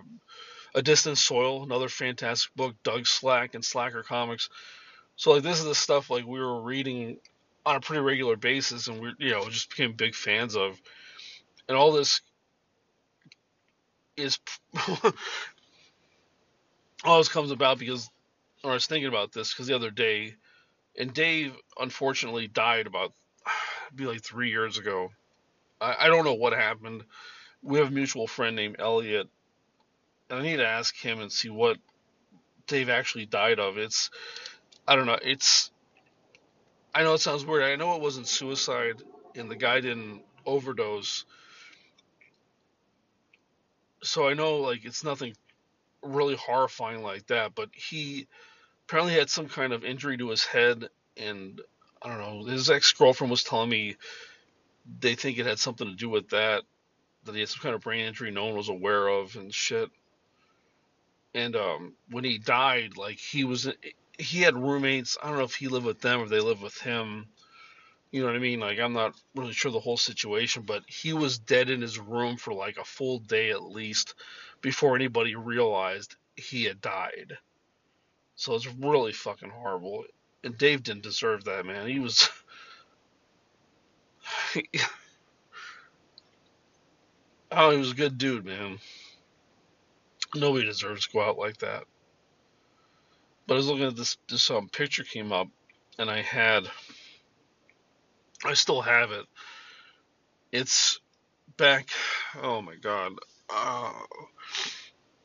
A 0.74 0.82
Distant 0.82 1.16
Soil, 1.16 1.62
another 1.62 1.88
fantastic 1.88 2.54
book. 2.54 2.74
Doug 2.84 3.06
Slack 3.06 3.54
and 3.54 3.64
Slacker 3.64 4.02
Comics. 4.02 4.50
So 5.16 5.32
like 5.32 5.42
this 5.42 5.58
is 5.58 5.64
the 5.64 5.74
stuff 5.74 6.10
like 6.10 6.26
we 6.26 6.38
were 6.38 6.60
reading 6.60 7.16
on 7.64 7.76
a 7.76 7.80
pretty 7.80 8.02
regular 8.02 8.36
basis, 8.36 8.88
and 8.88 9.00
we 9.00 9.14
you 9.18 9.30
know 9.30 9.48
just 9.48 9.70
became 9.70 9.94
big 9.94 10.14
fans 10.14 10.54
of. 10.54 10.80
And 11.68 11.78
all 11.78 11.92
this 11.92 12.20
is 14.18 14.38
all 17.04 17.18
this 17.18 17.28
comes 17.30 17.50
about 17.50 17.78
because 17.78 18.10
or 18.62 18.70
I 18.70 18.74
was 18.74 18.86
thinking 18.86 19.08
about 19.08 19.32
this 19.32 19.52
because 19.52 19.66
the 19.66 19.74
other 19.74 19.90
day 19.90 20.34
and 20.96 21.12
Dave 21.12 21.54
unfortunately 21.78 22.46
died 22.46 22.86
about 22.86 23.12
be 23.94 24.06
like 24.06 24.22
three 24.22 24.50
years 24.50 24.78
ago. 24.78 25.10
I, 25.80 25.96
I 26.00 26.08
don't 26.08 26.24
know 26.24 26.34
what 26.34 26.52
happened. 26.52 27.04
We 27.62 27.78
have 27.78 27.88
a 27.88 27.92
mutual 27.92 28.26
friend 28.26 28.56
named 28.56 28.76
Elliot, 28.78 29.28
and 30.30 30.38
I 30.38 30.42
need 30.42 30.56
to 30.56 30.66
ask 30.66 30.96
him 30.96 31.20
and 31.20 31.30
see 31.30 31.48
what 31.48 31.78
Dave 32.66 32.88
actually 32.88 33.26
died 33.26 33.58
of. 33.58 33.78
It's 33.78 34.10
I 34.86 34.96
don't 34.96 35.06
know. 35.06 35.18
It's 35.22 35.70
I 36.94 37.02
know 37.02 37.14
it 37.14 37.20
sounds 37.20 37.44
weird. 37.44 37.64
I 37.64 37.76
know 37.76 37.94
it 37.94 38.02
wasn't 38.02 38.28
suicide 38.28 39.02
and 39.34 39.50
the 39.50 39.56
guy 39.56 39.80
didn't 39.80 40.22
overdose. 40.44 41.24
So 44.02 44.28
I 44.28 44.34
know 44.34 44.58
like 44.58 44.84
it's 44.84 45.04
nothing 45.04 45.34
really 46.02 46.34
horrifying 46.34 47.02
like 47.02 47.26
that, 47.28 47.54
but 47.54 47.70
he 47.72 48.26
apparently 48.92 49.14
had 49.14 49.30
some 49.30 49.48
kind 49.48 49.72
of 49.72 49.86
injury 49.86 50.18
to 50.18 50.28
his 50.28 50.44
head 50.44 50.86
and 51.16 51.62
I 52.02 52.08
don't 52.08 52.18
know. 52.18 52.52
His 52.52 52.68
ex-girlfriend 52.68 53.30
was 53.30 53.42
telling 53.42 53.70
me 53.70 53.96
they 55.00 55.14
think 55.14 55.38
it 55.38 55.46
had 55.46 55.58
something 55.58 55.88
to 55.88 55.94
do 55.94 56.10
with 56.10 56.28
that 56.28 56.64
that 57.24 57.34
he 57.34 57.40
had 57.40 57.48
some 57.48 57.62
kind 57.62 57.74
of 57.74 57.80
brain 57.80 58.04
injury 58.04 58.30
no 58.30 58.44
one 58.44 58.54
was 58.54 58.68
aware 58.68 59.08
of 59.08 59.34
and 59.36 59.54
shit. 59.54 59.88
And 61.34 61.56
um, 61.56 61.94
when 62.10 62.24
he 62.24 62.36
died, 62.36 62.98
like 62.98 63.18
he 63.18 63.44
was, 63.44 63.66
he 64.18 64.42
had 64.42 64.58
roommates. 64.58 65.16
I 65.22 65.28
don't 65.28 65.38
know 65.38 65.44
if 65.44 65.54
he 65.54 65.68
lived 65.68 65.86
with 65.86 66.02
them 66.02 66.20
or 66.20 66.28
they 66.28 66.40
lived 66.40 66.60
with 66.60 66.76
him. 66.76 67.28
You 68.10 68.20
know 68.20 68.26
what 68.26 68.36
I 68.36 68.40
mean? 68.40 68.60
Like 68.60 68.78
I'm 68.78 68.92
not 68.92 69.18
really 69.34 69.54
sure 69.54 69.72
the 69.72 69.80
whole 69.80 69.96
situation, 69.96 70.64
but 70.66 70.82
he 70.86 71.14
was 71.14 71.38
dead 71.38 71.70
in 71.70 71.80
his 71.80 71.98
room 71.98 72.36
for 72.36 72.52
like 72.52 72.76
a 72.76 72.84
full 72.84 73.20
day 73.20 73.52
at 73.52 73.62
least 73.62 74.16
before 74.60 74.96
anybody 74.96 75.34
realized 75.34 76.14
he 76.36 76.64
had 76.64 76.82
died. 76.82 77.38
So 78.42 78.56
it's 78.56 78.66
really 78.66 79.12
fucking 79.12 79.50
horrible. 79.50 80.04
And 80.42 80.58
Dave 80.58 80.82
didn't 80.82 81.04
deserve 81.04 81.44
that, 81.44 81.64
man. 81.64 81.86
He 81.86 82.00
was. 82.00 82.28
oh, 87.52 87.70
he 87.70 87.78
was 87.78 87.92
a 87.92 87.94
good 87.94 88.18
dude, 88.18 88.44
man. 88.44 88.80
Nobody 90.34 90.64
deserves 90.64 91.06
to 91.06 91.12
go 91.12 91.20
out 91.22 91.38
like 91.38 91.58
that. 91.58 91.84
But 93.46 93.54
I 93.54 93.58
was 93.58 93.68
looking 93.68 93.86
at 93.86 93.94
this 93.94 94.16
this 94.28 94.50
um, 94.50 94.68
picture 94.68 95.04
came 95.04 95.32
up, 95.32 95.46
and 96.00 96.10
I 96.10 96.20
had, 96.20 96.68
I 98.44 98.54
still 98.54 98.82
have 98.82 99.12
it. 99.12 99.26
It's 100.50 100.98
back. 101.56 101.90
Oh 102.42 102.60
my 102.60 102.74
god. 102.74 103.12
Uh, 103.48 103.92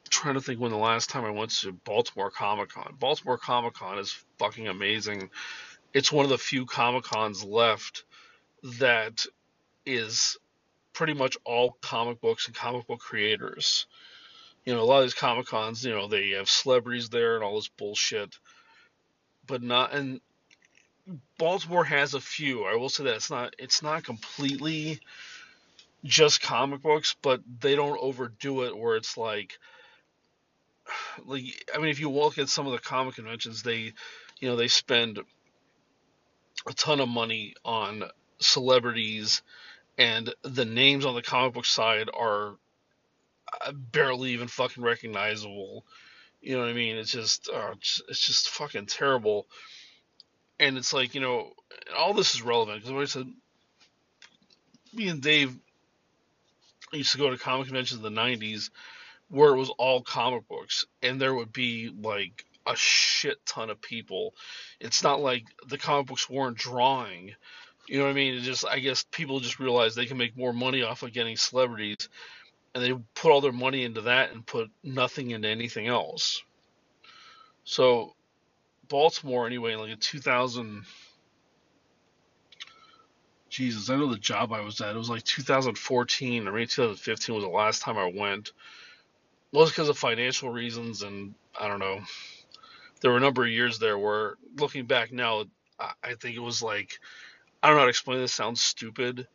trying 0.07 0.35
to 0.35 0.41
think 0.41 0.59
when 0.59 0.71
the 0.71 0.77
last 0.77 1.09
time 1.09 1.25
I 1.25 1.31
went 1.31 1.51
to 1.61 1.71
Baltimore 1.71 2.31
Comic 2.31 2.69
Con. 2.69 2.95
Baltimore 2.99 3.37
Comic 3.37 3.73
Con 3.73 3.99
is 3.99 4.11
fucking 4.37 4.67
amazing. 4.67 5.29
It's 5.93 6.11
one 6.11 6.25
of 6.25 6.29
the 6.29 6.37
few 6.37 6.65
Comic 6.65 7.03
Cons 7.03 7.43
left 7.43 8.03
that 8.79 9.25
is 9.85 10.37
pretty 10.93 11.13
much 11.13 11.37
all 11.45 11.77
comic 11.81 12.19
books 12.21 12.47
and 12.47 12.55
comic 12.55 12.87
book 12.87 12.99
creators 12.99 13.85
you 14.67 14.73
know, 14.73 14.81
a 14.81 14.83
lot 14.83 14.97
of 14.97 15.05
these 15.05 15.13
comic 15.13 15.45
cons, 15.45 15.85
you 15.85 15.95
know, 15.95 16.09
they 16.09 16.31
have 16.31 16.49
celebrities 16.49 17.07
there 17.07 17.35
and 17.35 17.43
all 17.43 17.55
this 17.55 17.69
bullshit, 17.69 18.37
but 19.47 19.63
not. 19.63 19.93
And 19.93 20.19
Baltimore 21.37 21.85
has 21.85 22.13
a 22.13 22.19
few. 22.19 22.65
I 22.65 22.75
will 22.75 22.89
say 22.89 23.05
that 23.05 23.15
it's 23.15 23.29
not 23.29 23.55
it's 23.57 23.81
not 23.81 24.03
completely 24.03 24.99
just 26.03 26.41
comic 26.41 26.81
books, 26.81 27.15
but 27.21 27.39
they 27.61 27.77
don't 27.77 27.97
overdo 28.01 28.63
it 28.63 28.77
where 28.77 28.97
it's 28.97 29.15
like 29.15 29.57
like 31.25 31.44
I 31.74 31.77
mean 31.77 31.89
if 31.89 32.00
you 32.00 32.10
look 32.10 32.38
at 32.38 32.50
some 32.50 32.65
of 32.65 32.74
the 32.74 32.79
comic 32.79 33.15
conventions 33.15 33.63
they 33.63 33.94
you 34.39 34.48
know 34.48 34.56
they 34.56 34.67
spend 34.67 35.20
a 36.67 36.74
ton 36.74 37.00
of 37.00 37.10
money 37.10 37.56
on 37.63 38.03
celebrities 38.39 39.41
and 39.98 40.34
the 40.44 40.65
names 40.65 41.06
on 41.06 41.15
the 41.15 41.22
comic 41.22 41.53
book 41.53 41.65
side 41.65 42.10
are 42.13 42.56
barely 43.74 44.32
even 44.32 44.48
fucking 44.48 44.84
recognizable. 44.84 45.86
You 46.41 46.56
know 46.56 46.62
what 46.62 46.70
I 46.70 46.74
mean? 46.74 46.98
It's 46.98 47.12
just, 47.12 47.50
uh, 47.50 47.72
it's, 47.74 48.01
it's 48.08 48.25
just 48.25 48.50
fucking 48.50 48.86
terrible. 48.86 49.48
And 50.60 50.77
it's 50.77 50.94
like, 50.94 51.15
you 51.15 51.22
know, 51.22 51.53
all 51.96 52.13
this 52.13 52.36
is 52.36 52.41
relevant 52.41 52.84
because 52.84 52.91
like 52.91 53.01
I 53.01 53.06
said, 53.06 53.34
me 54.94 55.08
and 55.08 55.22
Dave 55.22 55.56
used 56.94 57.12
to 57.12 57.17
go 57.17 57.29
to 57.29 57.38
comic 57.38 57.67
conventions 57.67 58.03
in 58.03 58.13
the 58.13 58.22
90s 58.22 58.70
where 59.29 59.53
it 59.53 59.57
was 59.57 59.69
all 59.77 60.01
comic 60.01 60.48
books 60.48 60.86
and 61.01 61.19
there 61.19 61.34
would 61.34 61.51
be 61.51 61.91
like 62.01 62.46
a 62.65 62.75
shit 62.75 63.38
ton 63.46 63.69
of 63.69 63.81
people. 63.81 64.34
It's 64.79 65.03
not 65.03 65.22
like 65.22 65.46
the 65.67 65.77
comic 65.77 66.07
books 66.07 66.29
weren't 66.29 66.57
drawing. 66.57 67.34
You 67.88 67.98
know 67.98 68.05
what 68.05 68.12
I 68.12 68.13
mean? 68.13 68.36
It 68.36 68.41
just 68.41 68.65
I 68.65 68.79
guess 68.79 69.05
people 69.12 69.39
just 69.39 69.60
realized 69.60 69.96
they 69.96 70.05
can 70.05 70.17
make 70.17 70.38
more 70.38 70.53
money 70.53 70.84
off 70.84 71.03
of 71.03 71.13
getting 71.13 71.38
celebrities 71.38 72.10
and 72.75 72.84
they 72.84 72.93
put 73.15 73.31
all 73.31 73.41
their 73.41 73.51
money 73.51 73.84
into 73.84 74.01
that 74.01 74.31
and 74.31 74.46
put 74.46 74.69
nothing 74.84 75.31
into 75.31 75.48
anything 75.48 75.88
else. 75.88 76.43
So 77.63 78.13
Baltimore 78.88 79.48
anyway, 79.48 79.75
like 79.75 79.91
in 79.91 79.98
2000 79.98 80.86
Jesus, 83.50 83.89
I 83.89 83.96
know 83.96 84.07
the 84.07 84.17
job 84.17 84.51
I 84.51 84.62
was 84.62 84.81
at. 84.81 84.93
It 84.93 84.98
was 84.98 85.10
like 85.10 85.24
2014 85.24 86.48
or 86.48 86.51
maybe 86.51 86.67
2015 86.67 87.36
was 87.36 87.43
the 87.43 87.50
last 87.50 87.81
time 87.81 87.98
I 87.98 88.12
went. 88.13 88.51
Was 89.54 89.70
because 89.70 89.89
of 89.89 89.98
financial 89.98 90.50
reasons, 90.50 91.04
and 91.04 91.34
I 91.60 91.68
don't 91.68 91.80
know. 91.80 92.01
There 93.01 93.12
were 93.12 93.18
a 93.18 93.22
number 93.22 93.44
of 93.44 93.50
years 93.50 93.80
there 93.80 93.98
where, 93.98 94.36
looking 94.58 94.86
back 94.86 95.12
now, 95.12 95.46
I 95.80 96.16
think 96.20 96.36
it 96.36 96.42
was 96.42 96.62
like 96.62 97.00
I 97.62 97.68
don't 97.68 97.77
know 97.77 97.82
how 97.82 97.86
to 97.86 97.89
explain 97.89 98.20
this. 98.20 98.34
Sounds 98.34 98.62
stupid, 98.62 99.27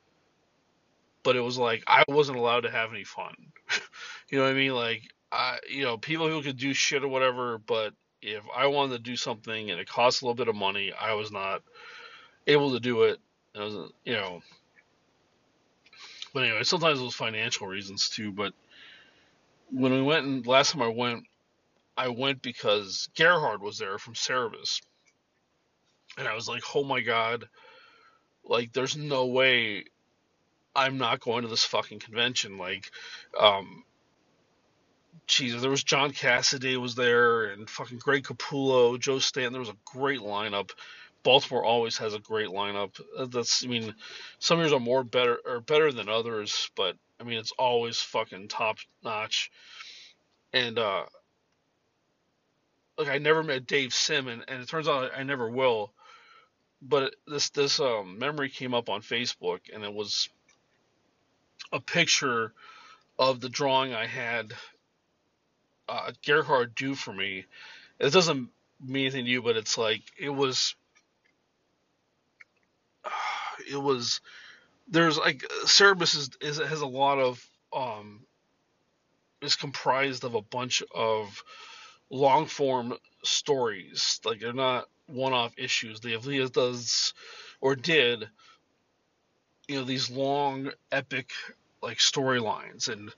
but 1.22 1.36
it 1.36 1.40
was 1.40 1.58
like 1.58 1.82
I 1.86 2.04
wasn't 2.08 2.38
allowed 2.38 2.60
to 2.60 2.70
have 2.70 2.90
any 2.90 3.04
fun. 3.04 3.34
you 4.30 4.38
know 4.38 4.44
what 4.44 4.50
I 4.50 4.54
mean? 4.54 4.74
Like 4.74 5.02
I, 5.30 5.58
you 5.68 5.84
know, 5.84 5.96
people 5.96 6.28
who 6.28 6.42
could 6.42 6.56
do 6.56 6.72
shit 6.72 7.04
or 7.04 7.08
whatever, 7.08 7.58
but 7.58 7.94
if 8.20 8.44
I 8.54 8.66
wanted 8.66 8.96
to 8.96 9.02
do 9.02 9.16
something 9.16 9.70
and 9.70 9.80
it 9.80 9.88
cost 9.88 10.22
a 10.22 10.24
little 10.24 10.36
bit 10.36 10.48
of 10.48 10.54
money, 10.54 10.92
I 10.92 11.14
was 11.14 11.32
not 11.32 11.62
able 12.46 12.72
to 12.72 12.80
do 12.80 13.04
it. 13.04 13.18
It 13.54 13.60
was, 13.60 13.90
you 14.04 14.14
know. 14.14 14.42
But 16.32 16.44
anyway, 16.44 16.62
sometimes 16.62 17.00
it 17.00 17.04
was 17.04 17.14
financial 17.14 17.66
reasons 17.66 18.08
too. 18.08 18.32
But 18.32 18.52
when 19.72 19.92
we 19.92 20.02
went 20.02 20.26
and 20.26 20.46
last 20.46 20.72
time 20.72 20.82
I 20.82 20.88
went, 20.88 21.24
I 21.96 22.08
went 22.08 22.42
because 22.42 23.08
Gerhard 23.16 23.62
was 23.62 23.78
there 23.78 23.98
from 23.98 24.14
Cerebus, 24.14 24.80
and 26.18 26.28
I 26.28 26.34
was 26.34 26.48
like, 26.48 26.62
oh 26.74 26.84
my 26.84 27.00
god, 27.00 27.48
like 28.44 28.72
there's 28.72 28.96
no 28.96 29.26
way 29.26 29.84
I'm 30.74 30.98
not 30.98 31.20
going 31.20 31.42
to 31.42 31.48
this 31.48 31.64
fucking 31.64 32.00
convention. 32.00 32.58
Like, 32.58 32.90
um, 33.38 33.84
Jesus, 35.26 35.60
there 35.60 35.70
was 35.70 35.84
John 35.84 36.12
Cassaday 36.12 36.76
was 36.76 36.94
there, 36.94 37.44
and 37.46 37.68
fucking 37.68 37.98
Greg 37.98 38.24
Capullo, 38.24 38.98
Joe 38.98 39.18
Stanton. 39.18 39.52
There 39.52 39.60
was 39.60 39.68
a 39.68 39.76
great 39.84 40.20
lineup. 40.20 40.70
Baltimore 41.22 41.64
always 41.64 41.98
has 41.98 42.14
a 42.14 42.18
great 42.18 42.48
lineup. 42.48 43.00
That's, 43.30 43.64
I 43.64 43.68
mean, 43.68 43.94
some 44.38 44.58
years 44.58 44.72
are 44.72 44.80
more 44.80 45.04
better 45.04 45.38
or 45.46 45.60
better 45.60 45.92
than 45.92 46.08
others, 46.08 46.70
but 46.74 46.96
I 47.22 47.24
mean, 47.24 47.38
it's 47.38 47.52
always 47.52 48.00
fucking 48.00 48.48
top 48.48 48.78
notch. 49.04 49.50
And 50.52 50.78
uh, 50.78 51.04
like 52.98 53.08
I 53.08 53.18
never 53.18 53.42
met 53.44 53.66
Dave 53.66 53.94
Sim, 53.94 54.26
and, 54.26 54.44
and 54.48 54.60
it 54.60 54.68
turns 54.68 54.88
out 54.88 55.12
I 55.16 55.22
never 55.22 55.48
will. 55.48 55.92
But 56.82 57.14
this 57.28 57.50
this 57.50 57.78
um, 57.78 58.18
memory 58.18 58.48
came 58.48 58.74
up 58.74 58.88
on 58.88 59.02
Facebook, 59.02 59.60
and 59.72 59.84
it 59.84 59.94
was 59.94 60.28
a 61.72 61.78
picture 61.78 62.52
of 63.18 63.40
the 63.40 63.48
drawing 63.48 63.94
I 63.94 64.06
had 64.06 64.52
uh, 65.88 66.10
Gerhard 66.26 66.74
do 66.74 66.96
for 66.96 67.12
me. 67.12 67.44
It 68.00 68.12
doesn't 68.12 68.48
mean 68.84 69.02
anything 69.06 69.26
to 69.26 69.30
you, 69.30 69.42
but 69.42 69.56
it's 69.56 69.78
like 69.78 70.02
it 70.18 70.30
was. 70.30 70.74
It 73.70 73.80
was. 73.80 74.20
There's 74.88 75.18
like 75.18 75.42
Cerebus 75.64 76.16
is, 76.16 76.30
is 76.40 76.58
has 76.58 76.80
a 76.80 76.86
lot 76.86 77.18
of 77.18 77.44
um. 77.72 78.20
Is 79.40 79.56
comprised 79.56 80.22
of 80.22 80.36
a 80.36 80.42
bunch 80.42 80.84
of 80.94 81.42
long 82.10 82.46
form 82.46 82.94
stories. 83.24 84.20
Like 84.24 84.38
they're 84.40 84.52
not 84.52 84.88
one 85.06 85.32
off 85.32 85.52
issues. 85.58 86.00
They 86.00 86.12
have 86.12 86.26
Leah 86.26 86.48
does 86.48 87.12
or 87.60 87.74
did 87.74 88.28
you 89.68 89.76
know 89.76 89.84
these 89.84 90.10
long 90.10 90.70
epic 90.90 91.30
like 91.82 91.98
storylines 91.98 92.88
and 92.88 93.10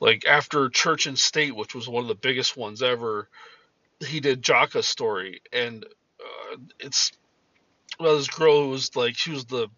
like 0.00 0.26
after 0.26 0.68
Church 0.68 1.06
and 1.06 1.18
State, 1.18 1.56
which 1.56 1.74
was 1.74 1.88
one 1.88 2.02
of 2.02 2.08
the 2.08 2.14
biggest 2.14 2.56
ones 2.56 2.82
ever, 2.82 3.28
he 4.00 4.20
did 4.20 4.42
Jaka's 4.42 4.86
story, 4.86 5.42
and 5.52 5.84
uh, 5.84 6.56
it's 6.78 7.12
well, 7.98 8.16
this 8.16 8.28
girl 8.28 8.62
who 8.62 8.68
was 8.70 8.94
like 8.96 9.16
she 9.16 9.32
was 9.32 9.46
the 9.46 9.68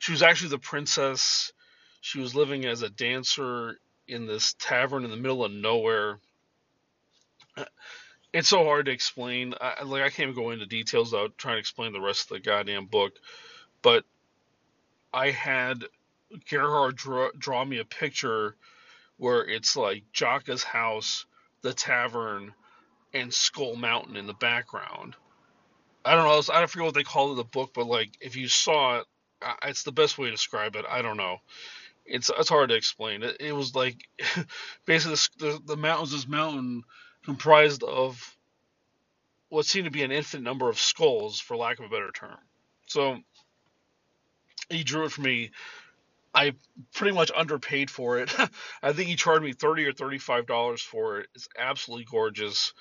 she 0.00 0.12
was 0.12 0.22
actually 0.22 0.48
the 0.48 0.58
princess. 0.58 1.52
She 2.00 2.18
was 2.20 2.34
living 2.34 2.64
as 2.64 2.80
a 2.80 2.88
dancer 2.88 3.78
in 4.08 4.26
this 4.26 4.54
tavern 4.58 5.04
in 5.04 5.10
the 5.10 5.16
middle 5.16 5.44
of 5.44 5.52
nowhere. 5.52 6.18
It's 8.32 8.48
so 8.48 8.64
hard 8.64 8.86
to 8.86 8.92
explain. 8.92 9.54
I, 9.60 9.82
like 9.82 10.02
I 10.02 10.08
can't 10.08 10.34
go 10.34 10.50
into 10.50 10.64
details 10.64 11.12
without 11.12 11.36
trying 11.36 11.56
to 11.56 11.60
explain 11.60 11.92
the 11.92 12.00
rest 12.00 12.22
of 12.22 12.28
the 12.28 12.40
goddamn 12.40 12.86
book. 12.86 13.12
But 13.82 14.04
I 15.12 15.32
had 15.32 15.84
Gerhard 16.48 16.96
draw, 16.96 17.28
draw 17.36 17.64
me 17.64 17.78
a 17.78 17.84
picture 17.84 18.56
where 19.18 19.44
it's 19.44 19.76
like 19.76 20.04
Jaka's 20.14 20.64
house, 20.64 21.26
the 21.60 21.74
tavern, 21.74 22.54
and 23.12 23.34
Skull 23.34 23.76
Mountain 23.76 24.16
in 24.16 24.26
the 24.26 24.32
background. 24.32 25.14
I 26.06 26.14
don't 26.14 26.24
know. 26.24 26.54
I 26.54 26.60
don't 26.60 26.70
forget 26.70 26.86
what 26.86 26.94
they 26.94 27.02
call 27.02 27.32
it 27.32 27.36
the 27.36 27.44
book, 27.44 27.72
but 27.74 27.86
like 27.86 28.16
if 28.20 28.36
you 28.36 28.48
saw 28.48 29.00
it, 29.00 29.06
it's 29.64 29.82
the 29.82 29.92
best 29.92 30.18
way 30.18 30.26
to 30.26 30.32
describe 30.32 30.76
it. 30.76 30.84
I 30.88 31.02
don't 31.02 31.16
know. 31.16 31.38
It's 32.06 32.30
it's 32.38 32.48
hard 32.48 32.70
to 32.70 32.74
explain. 32.76 33.22
It, 33.22 33.36
it 33.40 33.52
was 33.52 33.74
like 33.74 33.96
basically 34.86 35.16
the, 35.38 35.60
the 35.64 35.76
mountains. 35.76 36.12
This 36.12 36.28
mountain 36.28 36.84
comprised 37.24 37.82
of 37.82 38.36
what 39.48 39.66
seemed 39.66 39.84
to 39.84 39.90
be 39.90 40.02
an 40.02 40.12
infinite 40.12 40.44
number 40.44 40.68
of 40.68 40.78
skulls, 40.78 41.40
for 41.40 41.56
lack 41.56 41.78
of 41.78 41.84
a 41.84 41.88
better 41.88 42.10
term. 42.12 42.38
So 42.86 43.18
he 44.68 44.84
drew 44.84 45.04
it 45.04 45.12
for 45.12 45.20
me. 45.20 45.50
I 46.32 46.54
pretty 46.94 47.14
much 47.14 47.32
underpaid 47.36 47.90
for 47.90 48.18
it. 48.20 48.32
I 48.82 48.92
think 48.92 49.08
he 49.08 49.16
charged 49.16 49.44
me 49.44 49.52
thirty 49.52 49.84
or 49.84 49.92
thirty-five 49.92 50.46
dollars 50.46 50.82
for 50.82 51.20
it. 51.20 51.28
It's 51.34 51.48
absolutely 51.58 52.06
gorgeous. 52.10 52.72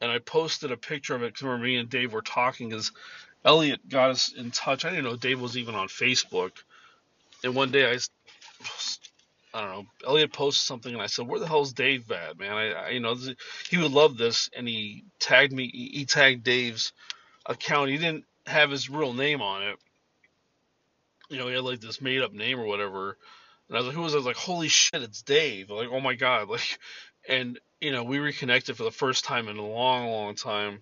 And 0.00 0.12
I 0.12 0.20
posted 0.20 0.70
a 0.70 0.76
picture 0.76 1.16
of 1.16 1.24
it 1.24 1.34
because 1.34 1.60
me 1.60 1.76
and 1.76 1.88
Dave 1.88 2.12
were 2.12 2.22
talking 2.22 2.68
because 2.68 2.92
Elliot 3.48 3.88
got 3.88 4.10
us 4.10 4.32
in 4.32 4.50
touch. 4.50 4.84
I 4.84 4.90
didn't 4.90 5.04
know 5.04 5.16
Dave 5.16 5.40
was 5.40 5.56
even 5.56 5.74
on 5.74 5.88
Facebook. 5.88 6.52
And 7.42 7.54
one 7.54 7.70
day 7.70 7.90
I, 7.90 7.98
I 9.54 9.60
don't 9.62 9.70
know, 9.70 9.86
Elliot 10.06 10.32
posted 10.32 10.66
something 10.66 10.92
and 10.92 11.02
I 11.02 11.06
said, 11.06 11.26
"Where 11.26 11.40
the 11.40 11.48
hell's 11.48 11.72
Dave 11.72 12.10
at, 12.12 12.38
man? 12.38 12.52
I, 12.52 12.72
I 12.72 12.88
you 12.90 13.00
know, 13.00 13.16
he 13.68 13.78
would 13.78 13.92
love 13.92 14.16
this." 14.16 14.50
And 14.56 14.68
he 14.68 15.04
tagged 15.18 15.52
me. 15.52 15.68
He 15.68 16.04
tagged 16.04 16.44
Dave's 16.44 16.92
account. 17.46 17.90
He 17.90 17.96
didn't 17.96 18.24
have 18.46 18.70
his 18.70 18.90
real 18.90 19.12
name 19.12 19.42
on 19.42 19.62
it 19.62 19.78
you 21.28 21.38
know, 21.38 21.48
he 21.48 21.54
had 21.54 21.64
like 21.64 21.80
this 21.80 22.00
made 22.00 22.22
up 22.22 22.32
name 22.32 22.58
or 22.58 22.66
whatever. 22.66 23.16
And 23.68 23.76
I 23.76 23.80
was 23.80 23.86
like, 23.86 23.96
who 23.96 24.02
was 24.02 24.14
I 24.14 24.16
was 24.16 24.26
like, 24.26 24.36
holy 24.36 24.68
shit, 24.68 25.02
it's 25.02 25.22
Dave. 25.22 25.70
Like, 25.70 25.88
oh 25.90 26.00
my 26.00 26.14
god, 26.14 26.48
like, 26.48 26.78
and 27.28 27.58
you 27.80 27.92
know, 27.92 28.02
we 28.04 28.18
reconnected 28.18 28.76
for 28.76 28.84
the 28.84 28.90
first 28.90 29.24
time 29.24 29.48
in 29.48 29.56
a 29.58 29.66
long, 29.66 30.08
long 30.08 30.34
time, 30.34 30.80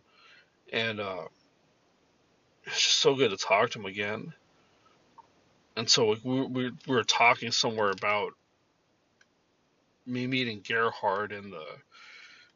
and 0.72 1.00
uh, 1.00 1.24
it's 2.66 2.80
just 2.80 2.98
so 2.98 3.14
good 3.14 3.30
to 3.30 3.36
talk 3.36 3.70
to 3.70 3.78
him 3.78 3.86
again. 3.86 4.32
And 5.76 5.88
so 5.88 6.16
we, 6.24 6.42
we, 6.42 6.70
we 6.70 6.94
were 6.94 7.04
talking 7.04 7.50
somewhere 7.50 7.90
about 7.90 8.32
me 10.06 10.26
meeting 10.26 10.62
Gerhard 10.66 11.32
and 11.32 11.52
the 11.52 11.64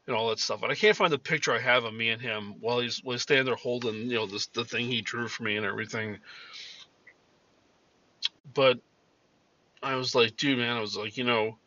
and 0.07 0.15
all 0.15 0.29
that 0.29 0.39
stuff. 0.39 0.63
And 0.63 0.71
I 0.71 0.75
can't 0.75 0.97
find 0.97 1.13
the 1.13 1.19
picture 1.19 1.53
I 1.53 1.59
have 1.59 1.83
of 1.83 1.93
me 1.93 2.09
and 2.09 2.21
him 2.21 2.55
while 2.59 2.79
he's 2.79 3.03
while 3.03 3.13
he's 3.13 3.21
standing 3.21 3.45
there 3.45 3.55
holding 3.55 4.09
you 4.09 4.15
know 4.15 4.25
this 4.25 4.47
the 4.47 4.65
thing 4.65 4.87
he 4.87 5.01
drew 5.01 5.27
for 5.27 5.43
me 5.43 5.57
and 5.57 5.65
everything 5.65 6.17
but 8.53 8.79
I 9.83 9.95
was 9.95 10.13
like, 10.13 10.35
dude, 10.37 10.59
man, 10.59 10.77
I 10.77 10.81
was 10.81 10.95
like, 10.95 11.17
you 11.17 11.23
know, 11.23 11.57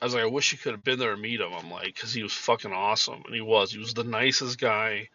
I 0.00 0.04
was 0.04 0.14
like, 0.14 0.24
I 0.24 0.26
wish 0.26 0.52
you 0.52 0.58
could 0.58 0.72
have 0.72 0.84
been 0.84 0.98
there 0.98 1.14
to 1.14 1.20
meet 1.20 1.40
him. 1.40 1.52
I'm 1.52 1.70
like, 1.70 1.94
because 1.94 2.12
he 2.12 2.22
was 2.22 2.32
fucking 2.32 2.72
awesome, 2.72 3.22
and 3.24 3.34
he 3.34 3.40
was. 3.40 3.72
He 3.72 3.78
was 3.78 3.94
the 3.94 4.04
nicest 4.04 4.60
guy. 4.60 5.08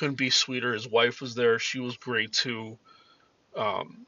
Couldn't 0.00 0.16
be 0.16 0.30
sweeter. 0.30 0.72
His 0.72 0.88
wife 0.88 1.20
was 1.20 1.34
there. 1.34 1.58
She 1.58 1.78
was 1.78 1.96
great 1.96 2.32
too. 2.32 2.78
Um, 3.56 4.06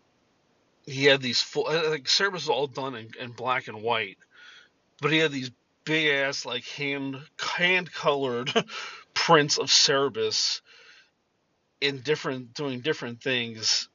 he 0.87 1.05
had 1.05 1.23
these 1.23 1.41
full 1.41 1.69
uh, 1.69 1.91
like 1.91 2.09
service 2.09 2.49
all 2.49 2.67
done 2.67 2.97
in, 2.97 3.11
in 3.21 3.31
black 3.33 3.69
and 3.69 3.83
white, 3.83 4.19
but 5.01 5.13
he 5.13 5.19
had 5.19 5.31
these 5.31 5.51
big 5.85 6.09
ass 6.09 6.45
like 6.47 6.65
hand 6.65 7.19
hand 7.39 7.93
colored 7.93 8.53
prints 9.15 9.59
of 9.59 9.71
Cerebus 9.71 10.63
in 11.81 12.01
different 12.01 12.55
doing 12.55 12.81
different 12.81 13.23
things 13.23 13.89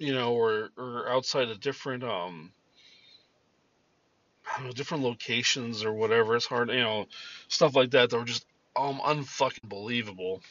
you 0.00 0.14
know, 0.14 0.34
or 0.34 0.70
or 0.76 1.08
outside 1.08 1.50
of 1.50 1.60
different 1.60 2.02
um 2.02 2.52
know, 4.64 4.72
different 4.72 5.04
locations 5.04 5.84
or 5.84 5.92
whatever. 5.92 6.36
It's 6.36 6.46
hard, 6.46 6.70
you 6.70 6.80
know, 6.80 7.06
stuff 7.48 7.76
like 7.76 7.90
that 7.92 8.10
that 8.10 8.18
were 8.18 8.24
just 8.24 8.46
um 8.76 9.00
unfucking 9.00 9.68
believable. 9.68 10.42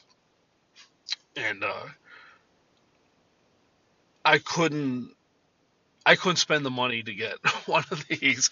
And 1.36 1.64
uh 1.64 1.88
I 4.26 4.38
couldn't 4.40 5.12
I 6.06 6.16
couldn't 6.16 6.38
spend 6.38 6.66
the 6.66 6.72
money 6.72 7.04
to 7.04 7.14
get 7.14 7.36
one 7.68 7.84
of 7.92 8.06
these, 8.08 8.50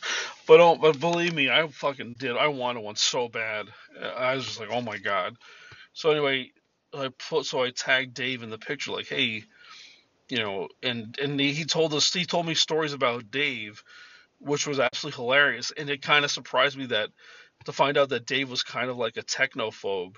but 0.48 0.60
oh, 0.60 0.76
but 0.76 1.00
believe 1.00 1.34
me, 1.34 1.50
I 1.50 1.68
fucking 1.68 2.16
did. 2.20 2.38
I 2.38 2.48
wanted 2.48 2.82
one 2.82 2.96
so 2.96 3.30
bad. 3.30 3.68
I 4.00 4.36
was 4.36 4.46
just 4.46 4.60
like, 4.60 4.70
oh 4.72 4.82
my 4.82 4.98
god. 4.98 5.38
So 5.94 6.12
anyway, 6.12 6.52
I 6.94 7.10
put 7.30 7.46
so 7.46 7.64
I 7.64 7.72
tagged 7.72 8.14
Dave 8.14 8.44
in 8.44 8.50
the 8.50 8.58
picture, 8.58 8.92
like, 8.92 9.08
hey, 9.08 9.44
you 10.30 10.40
know, 10.40 10.68
and 10.84 11.18
and 11.22 11.40
he 11.40 11.66
told 11.66 11.94
us 11.94 12.14
he 12.14 12.26
told 12.26 12.46
me 12.46 12.54
stories 12.54 12.94
about 12.94 13.32
Dave, 13.32 13.84
which 14.40 14.68
was 14.68 14.80
absolutely 14.80 15.24
hilarious, 15.24 15.72
and 15.76 15.90
it 15.90 16.02
kind 16.02 16.26
of 16.26 16.32
surprised 16.32 16.78
me 16.78 16.88
that 16.88 17.10
to 17.66 17.72
find 17.72 17.98
out 17.98 18.10
that 18.10 18.28
Dave 18.28 18.50
was 18.50 18.64
kind 18.64 18.90
of 18.90 18.98
like 18.98 19.18
a 19.18 19.24
technophobe, 19.24 20.16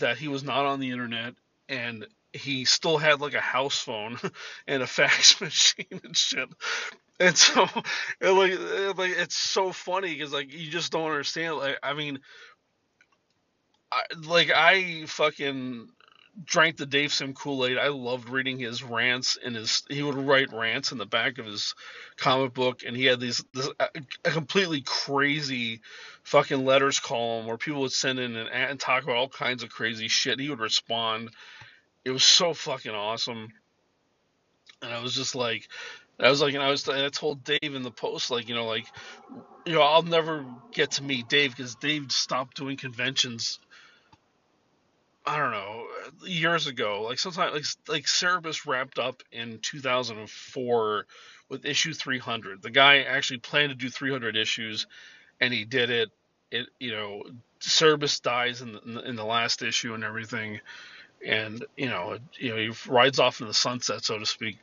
that 0.00 0.18
he 0.18 0.28
was 0.28 0.42
not 0.42 0.66
on 0.66 0.80
the 0.80 0.90
internet 0.90 1.34
and 1.68 2.06
he 2.32 2.64
still 2.64 2.98
had 2.98 3.20
like 3.20 3.34
a 3.34 3.40
house 3.40 3.78
phone 3.78 4.18
and 4.66 4.82
a 4.82 4.86
fax 4.86 5.40
machine 5.40 6.00
and 6.04 6.16
shit. 6.16 6.48
And 7.20 7.36
so, 7.36 7.68
it, 8.20 8.30
like, 8.30 8.52
it, 8.52 8.98
like 8.98 9.12
it's 9.12 9.36
so 9.36 9.72
funny 9.72 10.12
because 10.12 10.32
like 10.32 10.52
you 10.52 10.70
just 10.70 10.92
don't 10.92 11.10
understand. 11.10 11.56
Like, 11.56 11.78
I 11.82 11.94
mean, 11.94 12.18
I, 13.92 14.02
like 14.26 14.50
I 14.50 15.06
fucking 15.06 15.88
drank 16.42 16.76
the 16.76 16.86
Dave 16.86 17.12
Sim 17.12 17.34
Kool 17.34 17.66
Aid. 17.66 17.78
I 17.78 17.88
loved 17.88 18.28
reading 18.28 18.58
his 18.58 18.82
rants 18.82 19.38
and 19.42 19.54
his. 19.54 19.82
He 19.88 20.02
would 20.02 20.16
write 20.16 20.52
rants 20.52 20.92
in 20.92 20.98
the 20.98 21.06
back 21.06 21.38
of 21.38 21.46
his 21.46 21.74
comic 22.16 22.54
book, 22.54 22.82
and 22.86 22.96
he 22.96 23.04
had 23.04 23.20
these 23.20 23.44
this, 23.52 23.68
a 24.24 24.30
completely 24.30 24.82
crazy 24.82 25.80
fucking 26.22 26.64
letters 26.64 27.00
column 27.00 27.46
where 27.46 27.56
people 27.56 27.82
would 27.82 27.92
send 27.92 28.18
in 28.18 28.36
and, 28.36 28.50
and 28.50 28.80
talk 28.80 29.04
about 29.04 29.16
all 29.16 29.28
kinds 29.28 29.62
of 29.62 29.70
crazy 29.70 30.08
shit. 30.08 30.40
He 30.40 30.50
would 30.50 30.60
respond. 30.60 31.30
It 32.04 32.10
was 32.10 32.24
so 32.24 32.52
fucking 32.52 32.92
awesome, 32.92 33.48
and 34.82 34.92
I 34.92 35.00
was 35.00 35.14
just 35.14 35.34
like. 35.34 35.68
I 36.16 36.30
was 36.30 36.40
like, 36.40 36.54
and 36.54 36.62
I 36.62 36.70
was, 36.70 36.86
and 36.86 37.02
I 37.02 37.08
told 37.08 37.42
Dave 37.42 37.74
in 37.74 37.82
the 37.82 37.90
post, 37.90 38.30
like, 38.30 38.48
you 38.48 38.54
know, 38.54 38.66
like, 38.66 38.86
you 39.66 39.72
know, 39.72 39.82
I'll 39.82 40.04
never 40.04 40.46
get 40.70 40.92
to 40.92 41.02
meet 41.02 41.28
Dave 41.28 41.50
because 41.50 41.74
Dave 41.74 42.12
stopped 42.12 42.56
doing 42.56 42.76
conventions 42.76 43.58
I 45.26 45.38
don't 45.38 45.52
know, 45.52 45.83
years 46.26 46.66
ago. 46.66 47.02
Like 47.02 47.18
sometimes, 47.18 47.54
like 47.54 47.64
like 47.88 48.04
Cerebus 48.04 48.66
wrapped 48.66 48.98
up 48.98 49.22
in 49.32 49.58
2004 49.60 51.06
with 51.48 51.64
issue 51.64 51.92
300. 51.92 52.62
The 52.62 52.70
guy 52.70 53.02
actually 53.02 53.38
planned 53.38 53.70
to 53.70 53.74
do 53.74 53.90
300 53.90 54.36
issues, 54.36 54.86
and 55.40 55.52
he 55.52 55.64
did 55.64 55.90
it. 55.90 56.10
It 56.50 56.66
you 56.78 56.92
know, 56.92 57.22
Cerebus 57.60 58.20
dies 58.22 58.62
in 58.62 58.72
the, 58.72 59.02
in 59.08 59.16
the 59.16 59.24
last 59.24 59.62
issue 59.62 59.94
and 59.94 60.04
everything, 60.04 60.60
and 61.24 61.64
you 61.76 61.88
know, 61.88 62.18
you 62.38 62.50
know, 62.50 62.56
he 62.56 62.72
rides 62.88 63.18
off 63.18 63.40
in 63.40 63.46
the 63.46 63.54
sunset, 63.54 64.04
so 64.04 64.18
to 64.18 64.26
speak. 64.26 64.58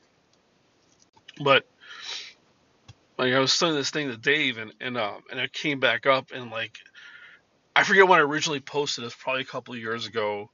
But 1.42 1.66
like 3.18 3.34
I 3.34 3.40
was 3.40 3.54
saying 3.54 3.76
this 3.76 3.92
thing 3.92 4.10
to 4.10 4.18
Dave, 4.18 4.58
and 4.58 4.74
and 4.80 4.98
uh, 4.98 5.18
and 5.30 5.40
it 5.40 5.54
came 5.54 5.80
back 5.80 6.06
up, 6.06 6.32
and 6.34 6.50
like 6.50 6.78
I 7.76 7.84
forget 7.84 8.08
when 8.08 8.20
I 8.20 8.24
originally 8.24 8.60
posted 8.60 9.06
this, 9.06 9.16
probably 9.16 9.42
a 9.44 9.46
couple 9.46 9.74
of 9.74 9.80
years 9.80 10.08
ago. 10.08 10.50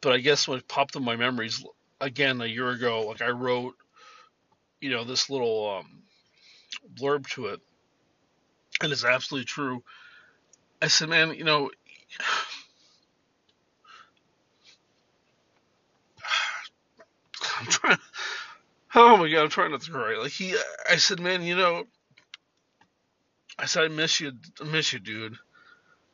But 0.00 0.12
I 0.12 0.18
guess 0.18 0.48
what 0.48 0.66
popped 0.68 0.96
in 0.96 1.04
my 1.04 1.16
memories 1.16 1.62
again 2.00 2.40
a 2.40 2.46
year 2.46 2.70
ago, 2.70 3.06
like 3.06 3.20
I 3.20 3.28
wrote, 3.30 3.74
you 4.80 4.90
know, 4.90 5.04
this 5.04 5.28
little 5.28 5.78
um, 5.78 6.02
blurb 6.94 7.28
to 7.30 7.48
it, 7.48 7.60
and 8.82 8.92
it's 8.92 9.04
absolutely 9.04 9.44
true. 9.44 9.82
I 10.80 10.88
said, 10.88 11.10
man, 11.10 11.34
you 11.34 11.44
know, 11.44 11.70
I'm 17.58 17.66
trying. 17.66 17.98
Oh 18.92 19.16
my 19.16 19.30
god, 19.30 19.44
I'm 19.44 19.50
trying 19.50 19.70
not 19.70 19.82
to 19.82 19.92
cry. 19.92 20.18
Like 20.20 20.32
he, 20.32 20.56
I 20.90 20.96
said, 20.96 21.20
man, 21.20 21.44
you 21.44 21.54
know, 21.54 21.84
I 23.56 23.66
said 23.66 23.84
I 23.84 23.88
miss 23.88 24.18
you, 24.18 24.32
I 24.60 24.64
miss 24.64 24.92
you, 24.92 24.98
dude 24.98 25.38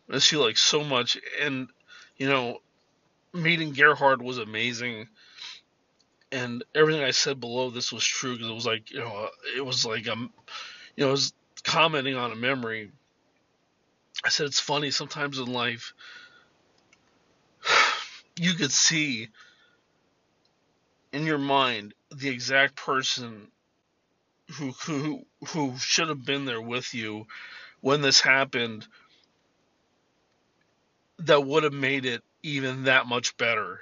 miss 0.09 0.33
you 0.33 0.41
like 0.41 0.57
so 0.57 0.85
much. 0.85 1.19
And 1.41 1.69
you 2.17 2.29
know, 2.29 2.61
meeting 3.37 3.73
Gerhard 3.73 4.23
was 4.23 4.39
amazing. 4.39 5.09
And 6.33 6.65
everything 6.75 7.03
I 7.03 7.13
said 7.13 7.41
below 7.41 7.71
this 7.71 7.93
was 7.93 8.05
true 8.05 8.35
because 8.35 8.51
it 8.51 8.55
was 8.55 8.67
like 8.67 8.91
you 8.91 8.99
know, 8.99 9.29
it 9.57 9.65
was 9.65 9.87
like 9.87 10.09
um, 10.09 10.33
you 10.97 11.05
know, 11.05 11.09
I 11.09 11.13
was 11.13 11.33
commenting 11.63 12.17
on 12.17 12.33
a 12.33 12.37
memory. 12.37 12.91
I 14.25 14.29
said 14.29 14.47
it's 14.47 14.61
funny 14.61 14.91
sometimes 14.91 15.39
in 15.39 15.47
life 15.47 15.93
you 18.37 18.55
could 18.55 18.73
see 18.73 19.29
in 21.13 21.27
your 21.27 21.39
mind 21.39 21.95
the 22.15 22.29
exact 22.29 22.77
person 22.77 23.49
who 24.53 24.73
who 24.73 25.27
who 25.49 25.77
should 25.79 26.09
have 26.09 26.25
been 26.25 26.45
there 26.45 26.63
with 26.63 26.95
you 26.95 27.27
when 27.81 28.01
this 28.01 28.21
happened 28.21 28.87
that 31.19 31.45
would 31.45 31.65
have 31.65 31.73
made 31.73 32.05
it 32.05 32.23
even 32.47 32.85
that 32.85 33.07
much 33.07 33.37
better. 33.37 33.81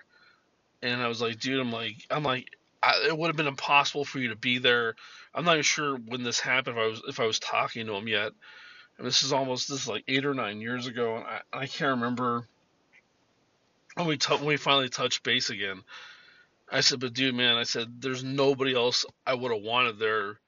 And 0.83 1.01
I 1.01 1.09
was 1.09 1.21
like, 1.21 1.39
dude, 1.41 1.61
I'm 1.61 1.73
like, 1.73 1.97
I'm 2.11 2.23
like, 2.23 2.49
I, 2.83 3.07
it 3.09 3.17
would 3.17 3.29
have 3.29 3.37
been 3.37 3.47
impossible 3.47 4.05
for 4.05 4.19
you 4.19 4.29
to 4.29 4.37
be 4.37 4.59
there. 4.59 4.95
I'm 5.35 5.45
not 5.45 5.55
even 5.55 5.63
sure 5.63 5.97
when 5.97 6.23
this 6.23 6.41
happened. 6.41 6.77
If 6.77 6.83
I 6.83 6.87
was 6.87 7.03
if 7.09 7.21
I 7.21 7.27
was 7.27 7.39
talking 7.39 7.87
to 7.87 7.95
him 7.95 8.09
yet. 8.09 8.33
And 8.97 9.07
this 9.07 9.23
is 9.23 9.33
almost 9.33 9.69
this 9.69 9.83
is 9.83 9.89
like 9.89 10.05
eight 10.07 10.25
or 10.25 10.35
nine 10.35 10.61
years 10.61 10.87
ago, 10.87 11.17
and 11.17 11.25
I, 11.25 11.41
I 11.53 11.67
can't 11.67 11.97
remember 12.01 12.47
when 13.95 14.07
we 14.07 14.17
t- 14.17 14.37
we 14.37 14.57
finally 14.57 14.89
touched 14.89 15.25
base 15.25 15.51
again. 15.51 15.83
I 16.71 16.81
said, 16.81 17.01
but 17.01 17.13
dude, 17.13 17.35
man, 17.35 17.57
I 17.57 17.65
said, 17.65 18.01
there's 18.01 18.25
nobody 18.25 18.75
else 18.75 19.05
I 19.27 19.35
would 19.35 19.53
have 19.53 19.63
wanted 19.63 19.99
there, 19.99 20.39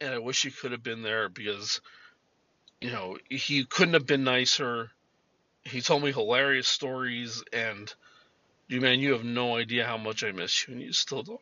and 0.00 0.12
I 0.12 0.18
wish 0.18 0.44
you 0.44 0.50
could 0.50 0.72
have 0.72 0.82
been 0.82 1.02
there 1.02 1.28
because, 1.28 1.80
you 2.80 2.90
know, 2.90 3.16
he 3.30 3.64
couldn't 3.64 3.94
have 3.94 4.06
been 4.06 4.24
nicer. 4.24 4.90
He 5.64 5.80
told 5.80 6.02
me 6.02 6.12
hilarious 6.12 6.68
stories, 6.68 7.42
and, 7.52 7.92
you 8.68 8.80
man, 8.80 9.00
you 9.00 9.12
have 9.12 9.24
no 9.24 9.56
idea 9.56 9.86
how 9.86 9.98
much 9.98 10.24
I 10.24 10.32
miss 10.32 10.66
you, 10.66 10.74
and 10.74 10.82
you 10.82 10.92
still 10.92 11.22
don't. 11.22 11.40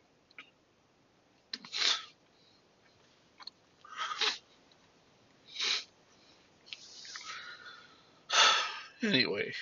Anyway, 9.03 9.53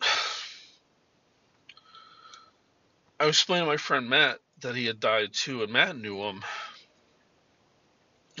I 3.20 3.26
was 3.26 3.36
explaining 3.36 3.64
to 3.66 3.72
my 3.72 3.76
friend 3.78 4.08
Matt 4.08 4.40
that 4.60 4.76
he 4.76 4.86
had 4.86 5.00
died 5.00 5.32
too, 5.32 5.62
and 5.62 5.72
Matt 5.72 5.96
knew 5.96 6.18
him. 6.22 6.44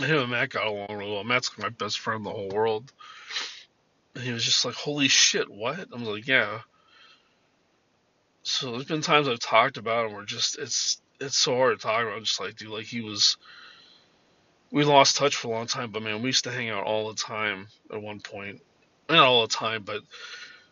Him 0.06 0.18
and 0.18 0.30
Matt 0.30 0.50
got 0.50 0.66
along 0.66 0.86
really 0.90 1.10
well. 1.10 1.24
Matt's 1.24 1.56
my 1.58 1.68
best 1.68 1.98
friend 1.98 2.18
in 2.18 2.24
the 2.24 2.30
whole 2.30 2.48
world. 2.48 2.92
And 4.14 4.24
he 4.24 4.32
was 4.32 4.44
just 4.44 4.64
like, 4.64 4.74
"Holy 4.74 5.08
shit, 5.08 5.50
what?" 5.50 5.88
I 5.92 5.96
was 5.96 6.08
like, 6.08 6.26
"Yeah." 6.26 6.60
So 8.42 8.72
there's 8.72 8.84
been 8.84 9.00
times 9.00 9.26
I've 9.26 9.40
talked 9.40 9.78
about 9.78 10.06
him 10.06 10.12
where 10.12 10.24
just 10.24 10.58
it's 10.58 11.00
it's 11.20 11.38
so 11.38 11.56
hard 11.56 11.78
to 11.78 11.82
talk 11.82 12.02
about. 12.02 12.16
I'm 12.16 12.24
just 12.24 12.40
like, 12.40 12.56
dude, 12.56 12.68
like 12.68 12.86
he 12.86 13.00
was. 13.00 13.36
We 14.70 14.84
lost 14.84 15.16
touch 15.16 15.36
for 15.36 15.48
a 15.48 15.50
long 15.52 15.66
time, 15.66 15.90
but 15.92 16.02
man, 16.02 16.20
we 16.20 16.28
used 16.28 16.44
to 16.44 16.50
hang 16.50 16.68
out 16.68 16.84
all 16.84 17.08
the 17.08 17.14
time 17.14 17.68
at 17.92 18.02
one 18.02 18.20
point. 18.20 18.60
Not 19.08 19.24
all 19.24 19.42
the 19.42 19.54
time, 19.54 19.82
but 19.84 20.02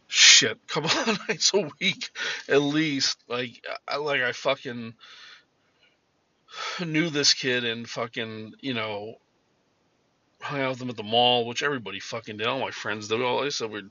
shit, 0.09 0.59
couple 0.67 0.91
of 0.91 1.21
nights 1.29 1.53
a 1.55 1.69
week 1.81 2.11
at 2.49 2.61
least. 2.61 3.19
Like, 3.29 3.65
I 3.87 3.97
like 3.97 4.21
I 4.21 4.33
fucking 4.33 4.95
knew 6.81 7.11
this 7.11 7.35
kid 7.35 7.65
and 7.65 7.89
fucking 7.89 8.55
you 8.61 8.75
know 8.75 9.17
hung 10.41 10.61
out 10.61 10.71
with 10.71 10.79
them 10.81 10.91
at 10.91 10.97
the 10.97 11.03
mall, 11.03 11.47
which 11.47 11.63
everybody 11.63 12.01
fucking 12.01 12.37
did. 12.37 12.47
All 12.47 12.61
my 12.61 12.71
friends 12.71 13.09
did. 13.09 13.23
All 13.23 13.45
I 13.45 13.49
said 13.49 13.71
we 13.71 13.83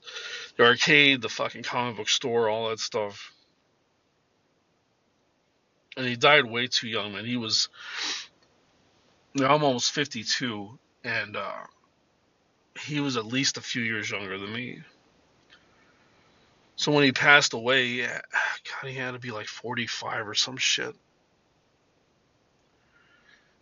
the 0.57 0.63
arcade, 0.63 1.21
the 1.21 1.29
fucking 1.29 1.63
comic 1.63 1.97
book 1.97 2.09
store, 2.09 2.49
all 2.49 2.69
that 2.69 2.79
stuff. 2.79 3.31
And 5.97 6.05
he 6.05 6.15
died 6.15 6.45
way 6.45 6.67
too 6.67 6.87
young, 6.87 7.13
man. 7.13 7.25
He 7.25 7.37
was. 7.37 7.69
You 9.33 9.43
know, 9.43 9.49
I'm 9.49 9.63
almost 9.63 9.93
52, 9.93 10.77
and 11.05 11.37
uh, 11.37 11.53
he 12.77 12.99
was 12.99 13.15
at 13.15 13.25
least 13.25 13.55
a 13.57 13.61
few 13.61 13.81
years 13.81 14.11
younger 14.11 14.37
than 14.37 14.51
me. 14.51 14.81
So 16.75 16.91
when 16.91 17.05
he 17.05 17.13
passed 17.13 17.53
away, 17.53 18.01
God, 18.01 18.87
he 18.87 18.93
had 18.93 19.11
to 19.11 19.19
be 19.19 19.31
like 19.31 19.47
45 19.47 20.27
or 20.27 20.33
some 20.33 20.57
shit. 20.57 20.95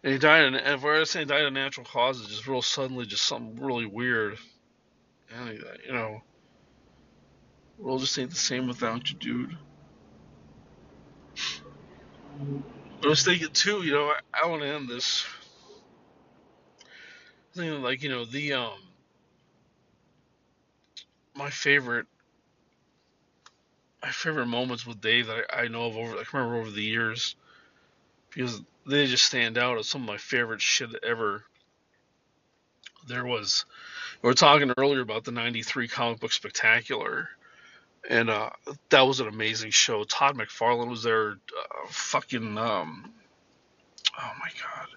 And 0.04 0.14
he 0.14 0.20
died, 0.20 0.46
in, 0.46 0.56
I 0.56 0.76
was 0.76 1.10
saying 1.10 1.28
died 1.28 1.44
of 1.44 1.54
natural 1.54 1.86
causes, 1.86 2.28
just 2.28 2.48
real 2.48 2.62
suddenly, 2.62 3.06
just 3.06 3.26
something 3.26 3.62
really 3.62 3.86
weird. 3.86 4.38
And, 5.36 5.62
you 5.86 5.94
know, 5.94 6.22
world 7.78 8.02
just 8.02 8.18
ain't 8.18 8.30
the 8.30 8.36
same 8.36 8.68
without 8.68 9.10
you, 9.10 9.18
dude. 9.18 9.58
I 13.04 13.08
was 13.08 13.24
thinking 13.24 13.50
too, 13.52 13.84
you 13.84 13.94
know, 13.94 14.06
I, 14.06 14.44
I 14.44 14.48
want 14.48 14.62
to 14.62 14.68
end 14.68 14.90
this. 14.90 15.26
Thinking 17.54 17.82
like, 17.82 18.04
you 18.04 18.10
know, 18.10 18.26
the 18.26 18.54
um, 18.54 18.80
my 21.36 21.50
favorite 21.50 22.06
my 24.02 24.12
favorite 24.12 24.46
moments 24.48 24.86
with 24.86 25.02
Dave 25.02 25.28
that 25.28 25.46
I, 25.54 25.64
I 25.64 25.68
know 25.68 25.86
of 25.86 25.98
over 25.98 26.18
I 26.18 26.24
remember 26.34 26.58
over 26.58 26.70
the 26.70 26.84
years 26.84 27.36
because 28.30 28.62
they 28.90 29.08
just 29.08 29.26
stand 29.26 29.58
out 29.58 29.78
as 29.78 29.88
some 29.88 30.02
of 30.02 30.08
my 30.08 30.18
favorite 30.18 30.62
shit 30.62 30.90
ever. 31.04 31.44
There 33.08 33.26
was 33.26 33.66
we 34.22 34.28
were 34.28 34.34
talking 34.36 34.74
earlier 34.78 35.02
about 35.02 35.24
the 35.24 35.32
93 35.32 35.88
comic 35.88 36.20
book 36.20 36.32
spectacular 36.32 37.30
and 38.08 38.30
uh, 38.30 38.50
that 38.90 39.02
was 39.02 39.20
an 39.20 39.28
amazing 39.28 39.72
show. 39.72 40.04
Todd 40.04 40.38
McFarlane 40.38 40.90
was 40.90 41.04
there. 41.04 41.32
Uh, 41.32 41.88
fucking 41.90 42.58
um, 42.58 43.12
oh 44.20 44.32
my 44.40 44.50
god, 44.62 44.88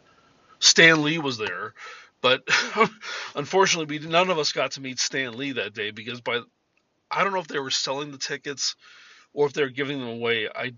Stan 0.58 1.02
Lee 1.02 1.18
was 1.18 1.38
there, 1.38 1.74
but 2.20 2.42
unfortunately, 3.34 3.98
we, 3.98 4.06
none 4.06 4.30
of 4.30 4.38
us 4.38 4.52
got 4.52 4.72
to 4.72 4.80
meet 4.80 4.98
Stan 4.98 5.36
Lee 5.36 5.52
that 5.52 5.74
day 5.74 5.90
because 5.90 6.20
by 6.20 6.40
I 7.10 7.24
don't 7.24 7.32
know 7.32 7.40
if 7.40 7.48
they 7.48 7.58
were 7.58 7.70
selling 7.70 8.10
the 8.10 8.18
tickets 8.18 8.76
or 9.32 9.46
if 9.46 9.52
they're 9.52 9.68
giving 9.68 10.00
them 10.00 10.08
away. 10.08 10.48
I 10.54 10.72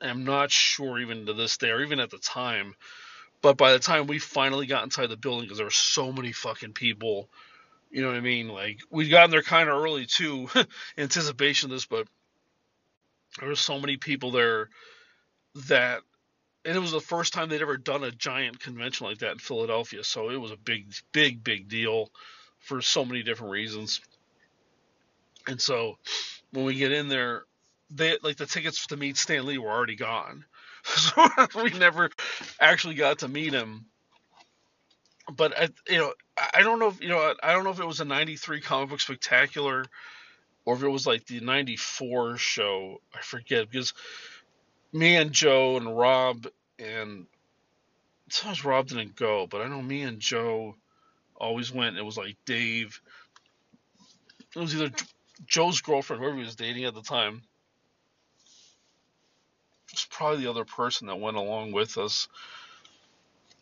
am 0.00 0.24
not 0.24 0.50
sure 0.50 0.98
even 0.98 1.26
to 1.26 1.32
this 1.32 1.56
day 1.56 1.70
or 1.70 1.82
even 1.82 2.00
at 2.00 2.10
the 2.10 2.18
time. 2.18 2.74
But 3.42 3.56
by 3.56 3.72
the 3.72 3.78
time 3.78 4.06
we 4.06 4.18
finally 4.18 4.66
got 4.66 4.84
inside 4.84 5.08
the 5.08 5.16
building, 5.16 5.44
because 5.44 5.58
there 5.58 5.66
were 5.66 5.70
so 5.70 6.12
many 6.12 6.32
fucking 6.32 6.72
people, 6.72 7.28
you 7.90 8.02
know 8.02 8.08
what 8.08 8.16
I 8.16 8.20
mean? 8.20 8.48
Like 8.48 8.80
we'd 8.90 9.10
gotten 9.10 9.30
there 9.30 9.42
kind 9.42 9.68
of 9.68 9.76
early 9.76 10.06
too, 10.06 10.48
anticipation 10.98 11.70
of 11.70 11.76
this, 11.76 11.86
but 11.86 12.08
there 13.38 13.48
were 13.48 13.56
so 13.56 13.78
many 13.78 13.96
people 13.96 14.30
there 14.30 14.70
that, 15.68 16.00
and 16.64 16.76
it 16.76 16.80
was 16.80 16.92
the 16.92 17.00
first 17.00 17.32
time 17.32 17.48
they'd 17.48 17.60
ever 17.60 17.76
done 17.76 18.04
a 18.04 18.10
giant 18.10 18.60
convention 18.60 19.06
like 19.06 19.18
that 19.18 19.32
in 19.32 19.38
Philadelphia, 19.38 20.02
so 20.02 20.30
it 20.30 20.40
was 20.40 20.50
a 20.50 20.56
big, 20.56 20.94
big, 21.12 21.44
big 21.44 21.68
deal 21.68 22.10
for 22.60 22.80
so 22.80 23.04
many 23.04 23.22
different 23.22 23.52
reasons. 23.52 24.00
And 25.46 25.60
so 25.60 25.98
when 26.52 26.64
we 26.64 26.76
get 26.76 26.92
in 26.92 27.08
there, 27.08 27.44
they 27.90 28.16
like 28.22 28.36
the 28.36 28.46
tickets 28.46 28.86
to 28.88 28.96
meet 28.96 29.16
Stan 29.16 29.46
Lee 29.46 29.58
were 29.58 29.70
already 29.70 29.96
gone, 29.96 30.44
so 30.84 31.28
we 31.62 31.70
never 31.70 32.10
actually 32.60 32.94
got 32.94 33.20
to 33.20 33.28
meet 33.28 33.52
him. 33.52 33.86
But 35.34 35.58
I, 35.58 35.68
you 35.88 35.98
know, 35.98 36.12
I 36.36 36.60
don't 36.60 36.78
know 36.78 36.88
if 36.88 37.00
you 37.00 37.08
know, 37.08 37.34
I 37.42 37.52
don't 37.52 37.64
know 37.64 37.70
if 37.70 37.80
it 37.80 37.86
was 37.86 38.00
a 38.00 38.04
'93 38.04 38.60
comic 38.60 38.90
book 38.90 39.00
spectacular 39.00 39.84
or 40.64 40.74
if 40.74 40.82
it 40.82 40.88
was 40.88 41.06
like 41.06 41.26
the 41.26 41.40
'94 41.40 42.36
show. 42.36 43.00
I 43.14 43.20
forget 43.20 43.70
because 43.70 43.94
me 44.92 45.16
and 45.16 45.32
Joe 45.32 45.76
and 45.76 45.96
Rob 45.96 46.46
and 46.78 47.26
sometimes 48.28 48.64
Rob 48.64 48.88
didn't 48.88 49.16
go, 49.16 49.46
but 49.46 49.60
I 49.60 49.68
know 49.68 49.82
me 49.82 50.02
and 50.02 50.20
Joe 50.20 50.76
always 51.36 51.72
went. 51.72 51.98
It 51.98 52.04
was 52.04 52.16
like 52.16 52.36
Dave. 52.44 53.00
It 54.54 54.58
was 54.58 54.74
either 54.74 54.94
Joe's 55.46 55.80
girlfriend, 55.80 56.22
whoever 56.22 56.36
he 56.36 56.44
was 56.44 56.56
dating 56.56 56.84
at 56.84 56.94
the 56.94 57.02
time, 57.02 57.42
was 59.94 60.06
probably 60.10 60.44
the 60.44 60.50
other 60.50 60.64
person 60.64 61.06
that 61.08 61.20
went 61.20 61.36
along 61.36 61.72
with 61.72 61.98
us. 61.98 62.28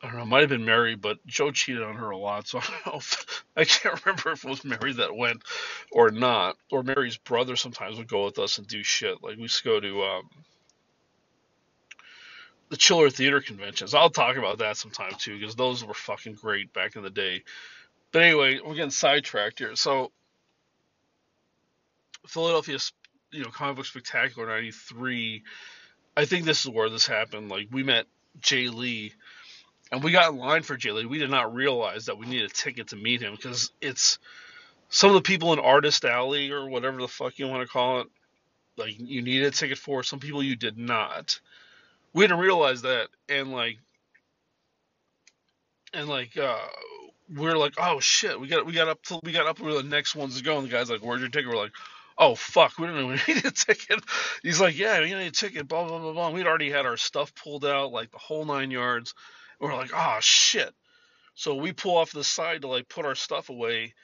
I 0.03 0.09
don't 0.09 0.19
know, 0.19 0.27
might 0.27 0.41
have 0.41 0.49
been 0.49 0.65
Mary, 0.65 0.97
but 0.97 1.25
Joe 1.27 1.53
cheated 1.53 1.83
on 1.83 1.95
her 1.95 2.11
a 2.11 2.19
lot, 2.19 2.49
so 2.49 2.59
I 2.63 2.63
don't 2.63 2.87
know 2.87 2.99
if, 2.99 3.45
I 3.57 3.65
can't 3.65 4.05
remember 4.05 4.33
if 4.33 4.45
it 4.45 4.51
was 4.51 4.65
Mary 4.65 4.93
that 4.95 5.17
went 5.17 5.43
or 5.93 6.11
not. 6.11 6.57
Or 6.73 6.83
Mary's 6.83 7.17
brother 7.17 7.55
sometimes 7.55 7.99
would 7.99 8.09
go 8.09 8.25
with 8.25 8.39
us 8.39 8.59
and 8.59 8.67
do 8.67 8.83
shit. 8.83 9.23
Like 9.23 9.37
we 9.37 9.43
used 9.43 9.63
to 9.63 9.69
go 9.69 9.79
to 9.79 10.03
um, 10.03 10.31
the 12.71 12.77
Chiller 12.77 13.11
Theater 13.11 13.41
conventions. 13.41 13.95
I'll 13.95 14.11
talk 14.11 14.37
about 14.37 14.59
that 14.59 14.77
sometime 14.77 15.13
too, 15.19 15.39
because 15.39 15.55
those 15.55 15.85
were 15.85 15.95
fucking 15.95 16.35
great 16.35 16.73
back 16.73 16.97
in 16.97 17.03
the 17.03 17.11
day. 17.11 17.45
But 18.11 18.23
anyway, 18.23 18.59
we're 18.65 18.75
getting 18.75 18.91
sidetracked 18.91 19.59
here. 19.61 19.77
So 19.77 20.11
Philadelphia, 22.27 22.79
you 23.31 23.45
know, 23.45 23.51
comic 23.51 23.77
book 23.77 23.87
spectacular 23.87 24.49
'93 24.49 25.43
I 26.17 26.25
think 26.25 26.45
this 26.45 26.65
is 26.65 26.71
where 26.71 26.91
this 26.91 27.07
happened. 27.07 27.49
Like 27.49 27.69
we 27.71 27.83
met 27.83 28.07
Jae 28.41 28.73
Lee, 28.73 29.13
and 29.91 30.03
we 30.03 30.13
got 30.13 30.33
in 30.33 30.39
line 30.39 30.63
for 30.63 30.77
Jae 30.77 30.95
Lee. 30.95 31.07
We 31.07 31.19
did 31.19 31.31
not 31.31 31.55
realize 31.55 32.07
that 32.07 32.19
we 32.19 32.27
needed 32.27 32.51
a 32.51 32.55
ticket 32.55 32.89
to 32.89 32.97
meet 32.97 33.23
him 33.23 33.35
because 33.35 33.73
it's 33.81 34.19
some 34.89 35.11
of 35.11 35.15
the 35.15 35.23
people 35.23 35.53
in 35.53 35.59
Artist 35.59 36.05
Alley 36.05 36.51
or 36.51 36.69
whatever 36.69 37.01
the 37.01 37.09
fuck 37.09 37.39
you 37.39 37.49
want 37.49 37.63
to 37.63 37.73
call 37.73 38.03
it. 38.03 38.09
Like 38.77 38.95
you 38.99 39.23
needed 39.23 39.49
a 39.49 39.51
ticket 39.51 39.79
for. 39.79 40.03
Some 40.03 40.21
people 40.21 40.43
you 40.43 40.57
did 40.57 40.79
not. 40.79 41.41
We 42.15 42.25
didn't 42.25 42.41
realize 42.41 42.83
that, 42.83 43.09
and 43.29 43.53
like, 43.53 43.79
and 45.95 46.09
like, 46.09 46.37
uh, 46.37 46.59
we're 47.35 47.57
like, 47.57 47.75
oh 47.79 48.01
shit, 48.01 48.39
we 48.39 48.49
got 48.49 48.67
we 48.67 48.73
got 48.73 48.89
up 48.89 49.03
till 49.03 49.21
we 49.23 49.33
got 49.33 49.47
up 49.47 49.61
where 49.61 49.75
the 49.75 49.83
next 49.83 50.15
ones 50.15 50.37
to 50.37 50.45
go, 50.45 50.59
and 50.59 50.67
the 50.67 50.71
guy's 50.71 50.91
like, 50.91 51.03
where's 51.03 51.21
your 51.21 51.31
ticket? 51.31 51.49
We're 51.49 51.57
like, 51.57 51.73
oh 52.23 52.37
fuck, 52.37 52.79
we 52.79 52.87
didn't 52.89 53.05
even 53.05 53.21
need 53.37 53.45
a 53.47 53.53
ticket. 53.53 54.01
He's 54.43 54.61
like, 54.61 54.79
yeah, 54.79 55.01
we 55.01 55.15
need 55.15 55.29
a 55.29 55.33
ticket, 55.33 55.69
blah 55.69 55.87
blah 55.89 56.01
blah 56.01 56.13
blah. 56.13 56.31
We'd 56.31 56.47
already 56.47 56.71
had 56.71 56.87
our 56.87 56.99
stuff 56.99 57.35
pulled 57.35 57.67
out, 57.67 57.93
like 57.93 58.13
the 58.13 58.19
whole 58.19 58.47
nine 58.47 58.71
yards. 58.73 59.15
And 59.61 59.71
we're 59.71 59.77
like, 59.77 59.93
oh 59.95 60.19
shit. 60.21 60.75
So 61.35 61.57
we 61.57 61.73
pull 61.73 61.99
off 61.99 62.13
the 62.13 62.25
side 62.25 62.63
to 62.63 62.69
like 62.69 62.89
put 62.89 63.07
our 63.07 63.17
stuff 63.17 63.51
away, 63.51 63.95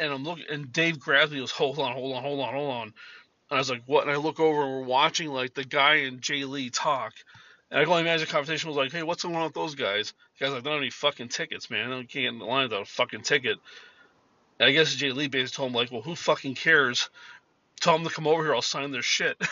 and 0.00 0.12
I'm 0.12 0.24
looking, 0.24 0.46
and 0.50 0.72
Dave 0.72 1.00
grabs 1.00 1.32
me, 1.32 1.40
goes, 1.40 1.52
hold 1.52 1.78
on, 1.80 1.94
hold 1.94 2.16
on, 2.16 2.22
hold 2.22 2.40
on, 2.40 2.54
hold 2.54 2.72
on. 2.72 2.82
And 2.84 2.94
I 3.50 3.58
was 3.58 3.70
like, 3.70 3.84
what? 3.86 4.04
And 4.04 4.12
I 4.12 4.16
look 4.18 4.40
over, 4.40 4.62
and 4.62 4.72
we're 4.72 4.84
watching 4.84 5.30
like 5.30 5.54
the 5.54 5.64
guy 5.64 5.96
and 5.96 6.20
Jae 6.22 6.48
Lee 6.48 6.70
talk, 6.70 7.14
And 7.70 7.80
I 7.80 7.84
can 7.84 7.92
only 7.92 8.02
imagine 8.04 8.26
the 8.26 8.32
conversation 8.32 8.68
was 8.68 8.78
like, 8.78 8.92
"Hey, 8.92 9.04
what's 9.04 9.24
going 9.24 9.36
on 9.36 9.44
with 9.44 9.54
those 9.54 9.76
guys?" 9.76 10.14
The 10.38 10.46
guy's 10.46 10.54
like, 10.54 10.64
"They 10.64 10.70
don't 10.70 10.78
have 10.78 10.82
any 10.82 10.90
fucking 10.90 11.30
tickets, 11.30 11.70
man. 11.70 11.90
They 11.90 11.96
can't 11.98 12.10
get 12.10 12.24
in 12.26 12.40
the 12.40 12.46
line 12.46 12.64
without 12.64 12.82
a 12.82 12.86
fucking 12.86 13.22
ticket." 13.22 13.58
And 14.60 14.68
I 14.68 14.72
guess 14.72 14.94
Jae 14.94 15.14
Lee 15.14 15.26
basically 15.26 15.56
told 15.56 15.70
him 15.70 15.74
like, 15.74 15.90
"Well, 15.90 16.02
who 16.02 16.14
fucking 16.14 16.54
cares? 16.54 17.08
Tell 17.80 17.96
him 17.96 18.04
to 18.04 18.10
come 18.10 18.26
over 18.26 18.44
here. 18.44 18.54
I'll 18.54 18.62
sign 18.62 18.92
their 18.92 19.02
shit." 19.02 19.36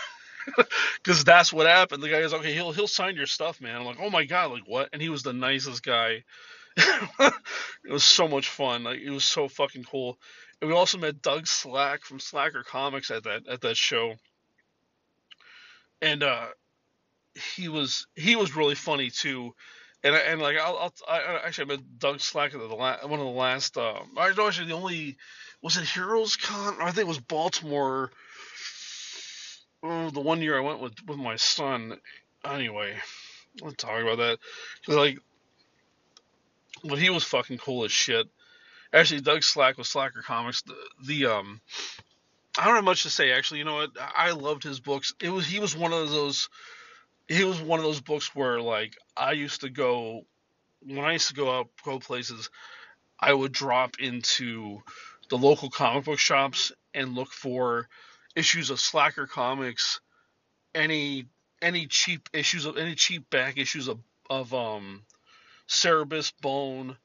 Because 1.02 1.24
that's 1.24 1.52
what 1.52 1.66
happened. 1.66 2.02
The 2.02 2.08
guy 2.08 2.22
goes, 2.22 2.32
"Okay, 2.32 2.54
he'll 2.54 2.72
he'll 2.72 2.86
sign 2.86 3.16
your 3.16 3.26
stuff, 3.26 3.60
man." 3.60 3.76
I'm 3.76 3.84
like, 3.84 3.98
"Oh 4.00 4.08
my 4.08 4.24
god, 4.24 4.50
like 4.50 4.66
what?" 4.66 4.88
And 4.94 5.02
he 5.02 5.10
was 5.10 5.22
the 5.22 5.34
nicest 5.34 5.82
guy. 5.82 6.24
it 6.78 7.34
was 7.90 8.02
so 8.02 8.26
much 8.28 8.48
fun. 8.48 8.82
Like 8.84 8.98
it 8.98 9.10
was 9.10 9.26
so 9.26 9.48
fucking 9.48 9.84
cool. 9.84 10.18
And 10.62 10.70
we 10.70 10.74
also 10.74 10.96
met 10.96 11.20
Doug 11.20 11.46
Slack 11.46 12.02
from 12.02 12.18
Slacker 12.18 12.62
Comics 12.62 13.10
at 13.10 13.24
that 13.24 13.46
at 13.46 13.60
that 13.60 13.76
show. 13.76 14.14
And 16.00 16.22
uh, 16.22 16.46
he 17.54 17.68
was 17.68 18.06
he 18.14 18.34
was 18.34 18.56
really 18.56 18.74
funny 18.74 19.10
too. 19.10 19.54
And 20.04 20.14
and 20.14 20.40
like 20.40 20.56
I'll, 20.56 20.76
I'll 20.76 20.94
I, 21.08 21.40
actually 21.44 21.72
I 21.72 21.76
met 21.76 21.98
Doug 21.98 22.20
Slack 22.20 22.54
at 22.54 22.60
the 22.60 22.66
la- 22.66 23.06
one 23.06 23.18
of 23.18 23.26
the 23.26 23.32
last. 23.32 23.76
Um, 23.76 24.12
I 24.16 24.32
know 24.32 24.46
actually 24.46 24.68
the 24.68 24.74
only 24.74 25.16
was 25.60 25.76
it 25.76 25.84
Heroes 25.84 26.36
Con 26.36 26.76
I 26.80 26.86
think 26.86 26.98
it 26.98 27.08
was 27.08 27.18
Baltimore. 27.18 28.10
Oh, 29.82 30.10
the 30.10 30.20
one 30.20 30.40
year 30.42 30.56
I 30.56 30.60
went 30.60 30.80
with 30.80 30.94
with 31.06 31.18
my 31.18 31.36
son. 31.36 31.98
Anyway, 32.44 32.96
let's 33.60 33.76
talk 33.76 34.00
about 34.00 34.18
that. 34.18 34.38
Cause 34.86 34.96
like, 34.96 35.18
but 36.84 36.98
he 36.98 37.10
was 37.10 37.24
fucking 37.24 37.58
cool 37.58 37.84
as 37.84 37.92
shit. 37.92 38.28
Actually, 38.92 39.20
Doug 39.20 39.42
Slack 39.42 39.76
with 39.78 39.86
Slacker 39.86 40.22
Comics. 40.22 40.62
The, 40.62 40.74
the 41.04 41.26
um, 41.26 41.60
I 42.58 42.64
don't 42.64 42.76
have 42.76 42.84
much 42.84 43.02
to 43.02 43.10
say. 43.10 43.32
Actually, 43.32 43.58
you 43.58 43.64
know 43.64 43.74
what? 43.74 43.90
I 43.98 44.30
loved 44.30 44.62
his 44.62 44.80
books. 44.80 45.12
It 45.20 45.30
was 45.30 45.46
he 45.46 45.60
was 45.60 45.76
one 45.76 45.92
of 45.92 46.10
those. 46.10 46.48
He 47.28 47.44
was 47.44 47.60
one 47.60 47.78
of 47.78 47.84
those 47.84 48.00
books 48.00 48.34
where 48.34 48.60
like 48.60 48.96
I 49.16 49.32
used 49.32 49.60
to 49.60 49.70
go 49.70 50.24
when 50.80 51.04
I 51.04 51.12
used 51.12 51.28
to 51.28 51.34
go 51.34 51.50
out 51.50 51.68
go 51.84 51.98
places. 51.98 52.50
I 53.20 53.32
would 53.32 53.52
drop 53.52 53.96
into 53.98 54.82
the 55.28 55.36
local 55.38 55.70
comic 55.70 56.04
book 56.04 56.18
shops 56.18 56.72
and 56.94 57.14
look 57.14 57.32
for 57.32 57.88
issues 58.36 58.70
of 58.70 58.80
Slacker 58.80 59.26
Comics, 59.26 60.00
any 60.74 61.26
any 61.60 61.86
cheap 61.86 62.28
issues 62.32 62.64
of 62.64 62.76
any 62.76 62.94
cheap 62.94 63.28
back 63.30 63.58
issues 63.58 63.88
of 63.88 63.98
of 64.30 64.54
um 64.54 65.02
Cerebus 65.66 66.32
Bone 66.40 66.96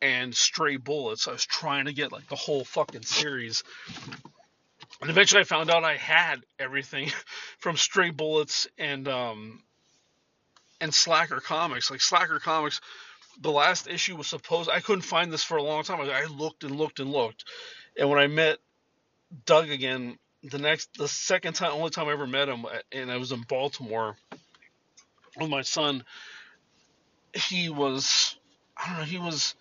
and 0.00 0.34
Stray 0.34 0.76
Bullets. 0.76 1.28
I 1.28 1.32
was 1.32 1.46
trying 1.46 1.84
to 1.84 1.92
get 1.92 2.12
like 2.12 2.28
the 2.28 2.36
whole 2.36 2.64
fucking 2.64 3.02
series. 3.02 3.62
And 5.02 5.10
eventually 5.10 5.40
I 5.40 5.44
found 5.44 5.68
out 5.68 5.82
I 5.82 5.96
had 5.96 6.44
everything 6.60 7.10
from 7.58 7.76
Stray 7.76 8.10
Bullets 8.10 8.68
and 8.78 9.08
um 9.08 9.62
and 10.80 10.94
Slacker 10.94 11.40
Comics. 11.40 11.90
Like 11.90 12.00
Slacker 12.00 12.38
Comics, 12.38 12.80
the 13.40 13.50
last 13.50 13.88
issue 13.88 14.14
was 14.14 14.28
supposed 14.28 14.70
I 14.70 14.78
couldn't 14.78 15.02
find 15.02 15.32
this 15.32 15.42
for 15.42 15.56
a 15.56 15.62
long 15.62 15.82
time. 15.82 16.00
I 16.00 16.26
looked 16.26 16.62
and 16.62 16.76
looked 16.76 17.00
and 17.00 17.10
looked. 17.10 17.44
And 17.98 18.08
when 18.08 18.20
I 18.20 18.28
met 18.28 18.58
Doug 19.44 19.70
again, 19.70 20.18
the 20.44 20.58
next 20.58 20.90
the 20.96 21.08
second 21.08 21.54
time 21.54 21.72
only 21.72 21.90
time 21.90 22.06
I 22.06 22.12
ever 22.12 22.28
met 22.28 22.48
him 22.48 22.64
and 22.92 23.10
I 23.10 23.16
was 23.16 23.32
in 23.32 23.42
Baltimore 23.42 24.16
with 25.36 25.50
my 25.50 25.62
son, 25.62 26.04
he 27.34 27.70
was 27.70 28.36
I 28.76 28.88
don't 28.88 28.98
know, 28.98 29.04
he 29.04 29.18
was 29.18 29.56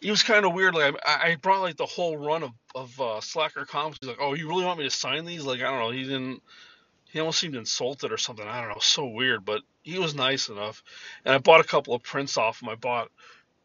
he 0.00 0.10
was 0.10 0.22
kind 0.22 0.46
of 0.46 0.54
weird. 0.54 0.74
Like 0.74 0.94
I, 1.04 1.32
I 1.32 1.36
brought 1.36 1.60
like 1.60 1.76
the 1.76 1.84
whole 1.84 2.16
run 2.16 2.42
of 2.42 2.52
of 2.82 3.00
uh, 3.00 3.20
Slacker 3.20 3.64
comics. 3.64 3.98
He's 4.00 4.08
like, 4.08 4.18
"Oh, 4.20 4.34
you 4.34 4.48
really 4.48 4.64
want 4.64 4.78
me 4.78 4.84
to 4.84 4.90
sign 4.90 5.24
these?" 5.24 5.44
Like 5.44 5.60
I 5.60 5.70
don't 5.70 5.80
know. 5.80 5.90
He 5.90 6.04
didn't. 6.04 6.42
He 7.10 7.20
almost 7.20 7.40
seemed 7.40 7.54
insulted 7.56 8.12
or 8.12 8.18
something. 8.18 8.46
I 8.46 8.60
don't 8.60 8.70
know. 8.70 8.80
So 8.80 9.06
weird, 9.06 9.44
but 9.44 9.62
he 9.82 9.98
was 9.98 10.14
nice 10.14 10.48
enough. 10.48 10.82
And 11.24 11.34
I 11.34 11.38
bought 11.38 11.60
a 11.60 11.68
couple 11.68 11.94
of 11.94 12.02
prints 12.02 12.36
off 12.36 12.62
him. 12.62 12.68
I 12.68 12.74
bought 12.74 13.10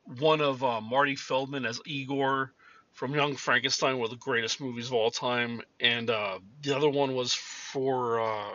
one 0.05 0.41
of 0.41 0.63
uh, 0.63 0.81
Marty 0.81 1.15
Feldman 1.15 1.65
as 1.65 1.81
Igor 1.85 2.53
from 2.93 3.15
Young 3.15 3.35
Frankenstein, 3.35 3.97
one 3.97 4.05
of 4.05 4.11
the 4.11 4.17
greatest 4.17 4.61
movies 4.61 4.87
of 4.87 4.93
all 4.93 5.11
time, 5.11 5.61
and 5.79 6.09
uh, 6.09 6.39
the 6.61 6.75
other 6.75 6.89
one 6.89 7.15
was 7.15 7.33
for. 7.33 8.21
Uh, 8.21 8.51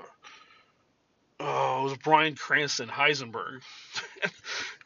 oh, 1.41 1.81
it 1.81 1.85
was 1.85 1.97
Bryan 1.99 2.35
Cranston 2.35 2.89
Heisenberg, 2.89 3.61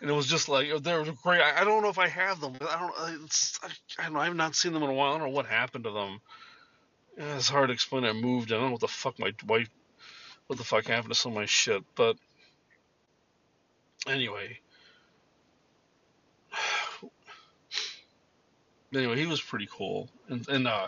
and 0.02 0.10
it 0.10 0.14
was 0.14 0.26
just 0.26 0.48
like 0.48 0.68
they 0.82 0.94
were 0.94 1.04
great. 1.22 1.40
I, 1.40 1.60
I, 1.60 1.64
don't 1.64 1.80
know 1.80 1.88
if 1.88 1.98
I 1.98 2.08
have 2.08 2.40
them. 2.40 2.56
I 2.60 2.78
don't. 2.80 2.92
I, 2.98 3.68
I 3.98 4.02
don't 4.02 4.14
know. 4.14 4.20
I've 4.20 4.34
not 4.34 4.56
seen 4.56 4.72
them 4.72 4.82
in 4.82 4.90
a 4.90 4.92
while. 4.92 5.14
I 5.14 5.18
don't 5.18 5.28
know 5.28 5.34
what 5.34 5.46
happened 5.46 5.84
to 5.84 5.92
them. 5.92 6.20
It's 7.16 7.48
hard 7.48 7.68
to 7.68 7.72
explain. 7.72 8.04
I 8.04 8.12
moved. 8.12 8.52
I 8.52 8.56
don't 8.56 8.66
know 8.66 8.72
what 8.72 8.80
the 8.80 8.88
fuck 8.88 9.18
my 9.20 9.32
wife. 9.46 9.70
What 10.48 10.58
the 10.58 10.64
fuck 10.64 10.86
happened 10.86 11.14
to 11.14 11.18
some 11.18 11.32
of 11.32 11.36
my 11.36 11.46
shit? 11.46 11.82
But 11.94 12.16
anyway. 14.06 14.58
Anyway, 18.94 19.16
he 19.16 19.24
was 19.24 19.40
pretty 19.40 19.66
cool, 19.72 20.10
and 20.28 20.46
and 20.50 20.68
uh, 20.68 20.86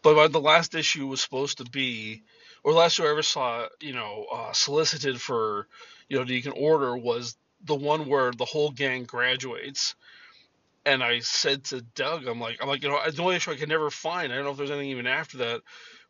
but 0.00 0.28
the 0.28 0.40
last 0.40 0.74
issue 0.74 1.06
was 1.06 1.20
supposed 1.20 1.58
to 1.58 1.64
be 1.64 2.22
or 2.64 2.72
last 2.72 2.94
issue 2.94 3.06
I 3.06 3.10
ever 3.10 3.22
saw, 3.22 3.66
you 3.78 3.92
know, 3.92 4.24
uh, 4.32 4.52
solicited 4.52 5.20
for, 5.20 5.66
you 6.08 6.16
know, 6.16 6.24
that 6.24 6.32
you 6.32 6.42
can 6.42 6.52
order 6.52 6.96
was 6.96 7.36
the 7.64 7.74
one 7.74 8.08
where 8.08 8.32
the 8.32 8.44
whole 8.44 8.70
gang 8.70 9.04
graduates. 9.04 9.94
And 10.84 11.02
I 11.02 11.20
said 11.20 11.64
to 11.66 11.80
Doug, 11.80 12.26
I'm 12.26 12.40
like, 12.40 12.58
I'm 12.60 12.68
like, 12.68 12.82
you 12.82 12.88
know, 12.88 12.98
the 13.08 13.22
only 13.22 13.36
issue 13.36 13.52
I 13.52 13.56
could 13.56 13.68
never 13.68 13.90
find, 13.90 14.32
I 14.32 14.36
don't 14.36 14.44
know 14.44 14.50
if 14.50 14.56
there's 14.56 14.70
anything 14.70 14.90
even 14.90 15.06
after 15.06 15.38
that, 15.38 15.62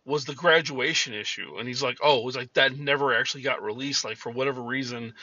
was 0.04 0.24
the 0.24 0.34
graduation 0.34 1.14
issue. 1.14 1.56
And 1.58 1.68
he's 1.68 1.82
like, 1.82 1.98
oh, 2.02 2.20
it 2.20 2.24
was 2.24 2.36
like 2.36 2.52
that 2.54 2.78
never 2.78 3.14
actually 3.14 3.42
got 3.42 3.62
released. 3.62 4.04
Like 4.04 4.16
for 4.16 4.30
whatever 4.32 4.62
reason, 4.62 5.14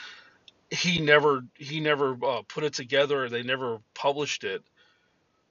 he 0.70 1.00
never 1.00 1.44
he 1.56 1.80
never 1.80 2.16
uh, 2.24 2.42
put 2.48 2.64
it 2.64 2.72
together. 2.74 3.28
They 3.28 3.42
never 3.42 3.78
published 3.94 4.44
it. 4.44 4.62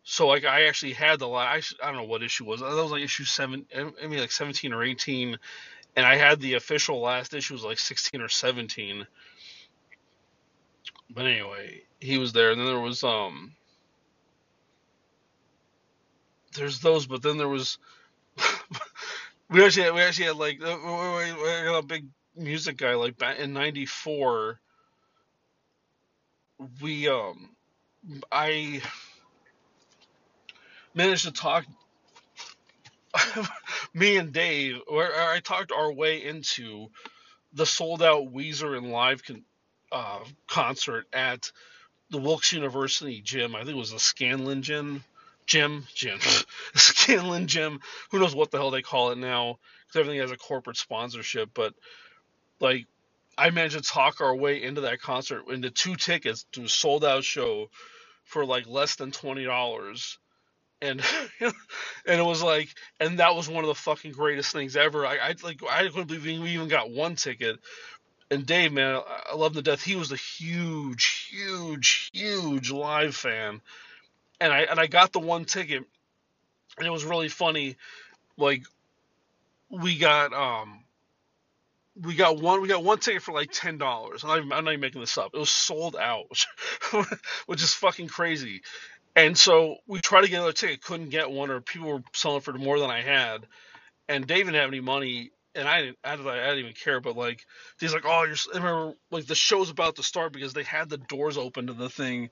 So 0.03 0.27
like 0.27 0.45
I 0.45 0.65
actually 0.67 0.93
had 0.93 1.19
the 1.19 1.27
last 1.27 1.75
I 1.83 1.87
don't 1.87 1.97
know 1.97 2.03
what 2.03 2.23
issue 2.23 2.45
was. 2.45 2.61
That 2.61 2.69
was 2.69 2.91
like 2.91 3.03
issue 3.03 3.25
seven, 3.25 3.65
I 3.75 4.07
mean 4.07 4.19
like 4.19 4.31
seventeen 4.31 4.73
or 4.73 4.83
eighteen, 4.83 5.37
and 5.95 6.05
I 6.05 6.15
had 6.15 6.39
the 6.39 6.55
official 6.55 7.01
last 7.01 7.33
issue 7.33 7.53
was 7.53 7.63
like 7.63 7.79
sixteen 7.79 8.21
or 8.21 8.29
seventeen. 8.29 9.05
But 11.09 11.25
anyway, 11.25 11.83
he 11.99 12.17
was 12.17 12.33
there, 12.33 12.51
and 12.51 12.59
then 12.59 12.67
there 12.67 12.79
was 12.79 13.03
um, 13.03 13.55
there's 16.55 16.79
those, 16.81 17.07
but 17.07 17.21
then 17.23 17.37
there 17.37 17.49
was 17.49 17.77
we 19.49 19.63
actually 19.63 19.83
had, 19.83 19.93
we 19.95 20.01
actually 20.01 20.27
had 20.27 20.37
like 20.37 20.61
uh, 20.63 20.77
we, 21.43 21.77
a 21.77 21.81
big 21.81 22.07
music 22.35 22.77
guy 22.77 22.95
like 22.95 23.17
back 23.17 23.39
in 23.39 23.53
'94. 23.53 24.59
We 26.81 27.07
um, 27.09 27.55
I 28.31 28.81
managed 30.95 31.25
to 31.25 31.31
talk 31.31 31.65
me 33.93 34.17
and 34.17 34.33
Dave, 34.33 34.81
where 34.87 35.13
I 35.29 35.39
talked 35.39 35.71
our 35.71 35.91
way 35.91 36.23
into 36.23 36.87
the 37.53 37.65
sold 37.65 38.03
out 38.03 38.33
Weezer 38.33 38.77
and 38.77 38.91
live 38.91 39.23
con, 39.25 39.43
uh, 39.91 40.19
concert 40.47 41.08
at 41.13 41.52
the 42.10 42.17
Wilkes 42.17 42.54
University 42.54 43.21
gym. 43.21 43.56
I 43.56 43.60
think 43.60 43.71
it 43.71 43.75
was 43.75 43.91
the 43.91 43.99
Scanlon 43.99 44.62
gym. 44.62 45.04
Gym, 45.45 45.88
gym, 45.95 46.19
Scanlon 46.75 47.47
gym. 47.47 47.80
Who 48.12 48.19
knows 48.19 48.36
what 48.36 48.52
the 48.52 48.60
hell 48.60 48.69
they 48.69 48.84
call 48.84 49.12
it 49.12 49.17
now? 49.17 49.58
Because 49.88 50.02
everything 50.02 50.21
has 50.21 50.32
a 50.32 50.38
corporate 50.38 50.78
sponsorship. 50.78 51.49
But 51.56 51.73
like, 52.60 52.86
I 53.36 53.49
managed 53.49 53.75
to 53.75 53.82
talk 53.82 54.21
our 54.21 54.36
way 54.36 54.62
into 54.62 54.82
that 54.82 55.02
concert 55.02 55.49
into 55.49 55.71
two 55.71 55.95
tickets 55.95 56.45
to 56.52 56.65
a 56.65 56.69
sold 56.69 57.04
out 57.04 57.23
show 57.23 57.69
for 58.25 58.45
like 58.45 58.67
less 58.67 58.95
than 58.95 59.12
twenty 59.12 59.43
dollars 59.43 60.19
and 60.82 61.02
and 61.41 61.54
it 62.06 62.25
was 62.25 62.41
like 62.43 62.69
and 62.99 63.19
that 63.19 63.36
was 63.36 63.49
one 63.49 63.63
of 63.63 63.67
the 63.67 63.75
fucking 63.75 64.12
greatest 64.12 64.52
things 64.52 64.75
ever 64.75 65.06
i, 65.06 65.17
I 65.17 65.36
like 65.43 65.62
i 65.69 65.88
couldn't 65.88 66.08
believe 66.08 66.23
we 66.23 66.52
even 66.52 66.67
got 66.67 66.91
one 66.91 67.15
ticket 67.15 67.60
and 68.31 68.45
dave 68.45 68.71
man 68.71 69.01
i 69.31 69.35
love 69.35 69.53
the 69.53 69.61
death. 69.61 69.83
He 69.83 69.95
was 69.95 70.11
a 70.11 70.17
huge 70.17 71.27
huge 71.29 72.09
huge 72.13 72.71
live 72.71 73.15
fan. 73.15 73.61
And 74.41 74.53
i 74.53 74.61
and 74.61 74.79
i 74.79 74.87
got 74.87 75.13
the 75.13 75.19
one 75.19 75.45
ticket 75.45 75.83
and 76.77 76.87
it 76.87 76.91
was 76.91 77.05
really 77.05 77.29
funny. 77.29 77.77
Like 78.37 78.63
we 79.69 79.97
got 79.97 80.33
um 80.33 80.83
we 82.01 82.15
got 82.15 82.39
one 82.39 82.61
we 82.61 82.67
got 82.67 82.83
one 82.83 82.99
ticket 82.99 83.21
for 83.21 83.33
like 83.33 83.51
ten 83.51 83.77
dollars. 83.77 84.23
I'm, 84.23 84.51
I'm 84.53 84.65
not 84.65 84.71
even 84.71 84.81
making 84.81 85.01
this 85.01 85.17
up. 85.17 85.31
It 85.33 85.39
was 85.39 85.49
sold 85.49 85.95
out 85.95 86.45
which 87.45 87.61
is 87.61 87.73
fucking 87.73 88.07
crazy. 88.07 88.61
And 89.15 89.37
so 89.37 89.77
we 89.87 89.99
tried 89.99 90.21
to 90.21 90.29
get 90.29 90.37
another 90.37 90.53
ticket, 90.53 90.81
couldn't 90.81 91.09
get 91.09 91.29
one, 91.31 91.49
or 91.49 91.61
people 91.61 91.89
were 91.89 92.03
selling 92.13 92.41
for 92.41 92.53
more 92.53 92.79
than 92.79 92.89
I 92.89 93.01
had. 93.01 93.45
And 94.07 94.25
Dave 94.25 94.45
didn't 94.45 94.55
have 94.61 94.69
any 94.69 94.79
money, 94.79 95.31
and 95.59 95.67
I 95.67 95.81
didn't, 95.81 95.97
I 96.03 96.15
didn't, 96.15 96.31
I 96.31 96.47
didn't 96.47 96.59
even 96.59 96.73
care. 96.73 97.01
But 97.01 97.15
like, 97.15 97.45
he's 97.79 97.93
like, 97.93 98.05
oh, 98.05 98.23
you're. 98.23 98.35
I 98.53 98.57
remember 98.57 98.93
like 99.11 99.25
the 99.25 99.35
show's 99.35 99.69
about 99.69 99.97
to 99.97 100.03
start 100.03 100.33
because 100.33 100.53
they 100.53 100.63
had 100.63 100.89
the 100.89 100.97
doors 100.97 101.37
open 101.37 101.67
to 101.67 101.73
the 101.73 101.89
thing, 101.89 102.29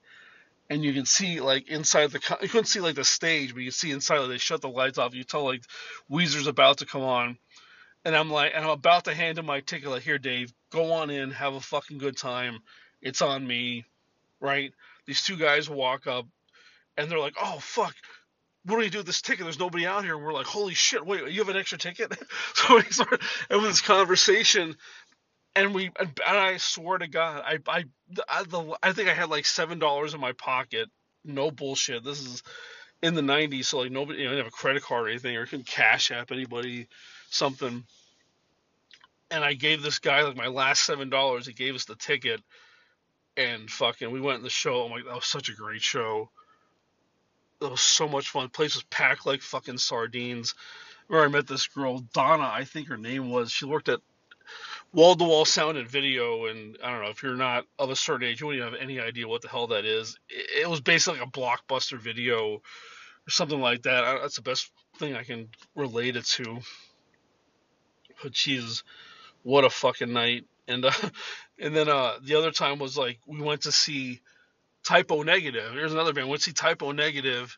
and 0.69 0.83
you 0.83 0.93
can 0.93 1.05
see 1.05 1.39
like 1.41 1.67
inside 1.67 2.11
the. 2.11 2.37
You 2.41 2.49
couldn't 2.49 2.65
see 2.65 2.79
like 2.79 2.95
the 2.95 3.03
stage, 3.03 3.53
but 3.53 3.63
you 3.63 3.71
see 3.71 3.91
inside. 3.91 4.19
Like, 4.19 4.29
they 4.29 4.37
shut 4.37 4.61
the 4.61 4.69
lights 4.69 4.97
off. 4.97 5.13
You 5.13 5.23
tell 5.23 5.43
like 5.43 5.63
Weezer's 6.09 6.47
about 6.47 6.79
to 6.79 6.85
come 6.85 7.03
on, 7.03 7.37
and 8.05 8.15
I'm 8.15 8.31
like, 8.31 8.53
and 8.55 8.63
I'm 8.63 8.71
about 8.71 9.05
to 9.05 9.13
hand 9.13 9.37
him 9.37 9.45
my 9.45 9.59
ticket. 9.59 9.89
Like, 9.89 10.03
here, 10.03 10.17
Dave, 10.17 10.53
go 10.71 10.93
on 10.93 11.09
in, 11.09 11.31
have 11.31 11.53
a 11.53 11.61
fucking 11.61 11.97
good 11.97 12.17
time. 12.17 12.59
It's 13.01 13.21
on 13.21 13.45
me, 13.45 13.85
right? 14.39 14.73
These 15.05 15.23
two 15.23 15.37
guys 15.37 15.69
walk 15.69 16.07
up, 16.07 16.25
and 16.97 17.11
they're 17.11 17.19
like, 17.19 17.35
oh 17.41 17.59
fuck. 17.59 17.95
What 18.67 18.77
do 18.77 18.81
we 18.83 18.89
do 18.89 18.99
with 18.99 19.07
this 19.07 19.21
ticket? 19.21 19.45
There's 19.45 19.59
nobody 19.59 19.85
out 19.85 20.03
here. 20.03 20.15
And 20.15 20.23
we're 20.23 20.33
like, 20.33 20.45
holy 20.45 20.73
shit! 20.73 21.05
Wait, 21.05 21.27
you 21.31 21.39
have 21.39 21.49
an 21.49 21.57
extra 21.57 21.77
ticket? 21.77 22.13
so 22.53 22.75
we 22.75 22.83
started 22.83 23.21
having 23.49 23.65
this 23.65 23.81
conversation, 23.81 24.75
and 25.55 25.73
we, 25.73 25.91
and 25.99 26.11
I 26.25 26.57
swear 26.57 26.97
to 26.97 27.07
God, 27.07 27.43
I, 27.45 27.59
I, 27.67 27.85
I, 28.27 28.43
the, 28.43 28.77
I 28.83 28.93
think 28.93 29.09
I 29.09 29.13
had 29.13 29.29
like 29.29 29.45
seven 29.45 29.79
dollars 29.79 30.13
in 30.13 30.19
my 30.19 30.33
pocket. 30.33 30.89
No 31.25 31.51
bullshit. 31.51 32.03
This 32.03 32.19
is 32.19 32.43
in 33.01 33.15
the 33.15 33.21
'90s, 33.21 33.65
so 33.65 33.79
like 33.79 33.91
nobody, 33.91 34.19
you 34.19 34.25
know, 34.25 34.31
didn't 34.31 34.45
have 34.45 34.53
a 34.53 34.57
credit 34.57 34.83
card 34.83 35.05
or 35.05 35.09
anything, 35.09 35.35
or 35.35 35.45
can 35.45 35.63
cash 35.63 36.11
app 36.11 36.31
anybody 36.31 36.87
something 37.29 37.85
and 39.29 39.43
I 39.43 39.53
gave 39.53 39.81
this 39.81 39.99
guy 39.99 40.21
like 40.23 40.35
my 40.35 40.47
last 40.47 40.83
seven 40.83 41.09
dollars. 41.09 41.47
He 41.47 41.53
gave 41.53 41.75
us 41.75 41.85
the 41.85 41.95
ticket, 41.95 42.41
and 43.35 43.69
fucking 43.69 44.11
we 44.11 44.21
went 44.21 44.37
in 44.37 44.43
the 44.43 44.49
show. 44.49 44.85
I'm 44.85 44.91
like, 44.91 45.05
that 45.05 45.15
was 45.15 45.25
such 45.25 45.49
a 45.49 45.53
great 45.53 45.81
show. 45.81 46.29
It 47.61 47.71
was 47.71 47.81
so 47.81 48.07
much 48.07 48.29
fun. 48.29 48.43
The 48.43 48.49
place 48.49 48.75
was 48.75 48.83
packed 48.83 49.25
like 49.25 49.41
fucking 49.41 49.79
sardines. 49.79 50.53
Where 51.07 51.23
I 51.23 51.27
met 51.27 51.47
this 51.47 51.67
girl, 51.67 51.99
Donna, 52.13 52.49
I 52.53 52.65
think 52.65 52.89
her 52.89 52.97
name 52.97 53.29
was. 53.29 53.51
She 53.51 53.65
worked 53.65 53.87
at 53.87 54.01
Wall 54.93 55.15
to 55.15 55.23
Wall 55.23 55.45
Sound 55.45 55.77
and 55.77 55.87
Video, 55.87 56.45
and 56.45 56.77
I 56.83 56.91
don't 56.91 57.03
know 57.03 57.09
if 57.09 57.23
you're 57.23 57.35
not 57.35 57.65
of 57.79 57.89
a 57.89 57.95
certain 57.95 58.27
age, 58.27 58.41
you 58.41 58.47
wouldn't 58.47 58.63
have 58.63 58.81
any 58.81 58.99
idea 58.99 59.27
what 59.27 59.41
the 59.41 59.47
hell 59.47 59.67
that 59.67 59.85
is. 59.85 60.17
It 60.29 60.69
was 60.69 60.81
basically 60.81 61.19
like 61.19 61.27
a 61.27 61.31
blockbuster 61.31 61.99
video 61.99 62.55
or 62.55 63.29
something 63.29 63.59
like 63.59 63.83
that. 63.83 64.19
That's 64.21 64.35
the 64.35 64.41
best 64.41 64.71
thing 64.97 65.15
I 65.15 65.23
can 65.23 65.49
relate 65.75 66.15
it 66.15 66.25
to. 66.25 66.59
But 68.23 68.31
Jesus, 68.31 68.83
what 69.43 69.65
a 69.65 69.69
fucking 69.69 70.11
night. 70.11 70.45
And 70.67 70.85
uh, 70.85 70.91
and 71.59 71.75
then 71.75 71.89
uh, 71.89 72.17
the 72.21 72.35
other 72.35 72.51
time 72.51 72.79
was 72.79 72.97
like 72.97 73.19
we 73.25 73.41
went 73.41 73.61
to 73.61 73.71
see 73.71 74.21
Type 74.87 75.11
O 75.11 75.21
Negative. 75.21 75.73
Here's 75.73 75.91
another 75.91 76.13
band. 76.13 76.31
To 76.31 76.39
see 76.39 76.53
Type 76.53 76.81
Negative 76.81 77.57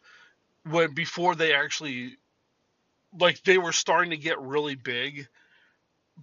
when 0.66 0.96
before 0.96 1.36
they 1.36 1.54
actually 1.54 2.18
like 3.20 3.44
they 3.44 3.60
were 3.60 3.72
starting 3.72 4.10
to 4.10 4.18
get 4.18 4.42
really 4.42 4.74
big, 4.74 5.28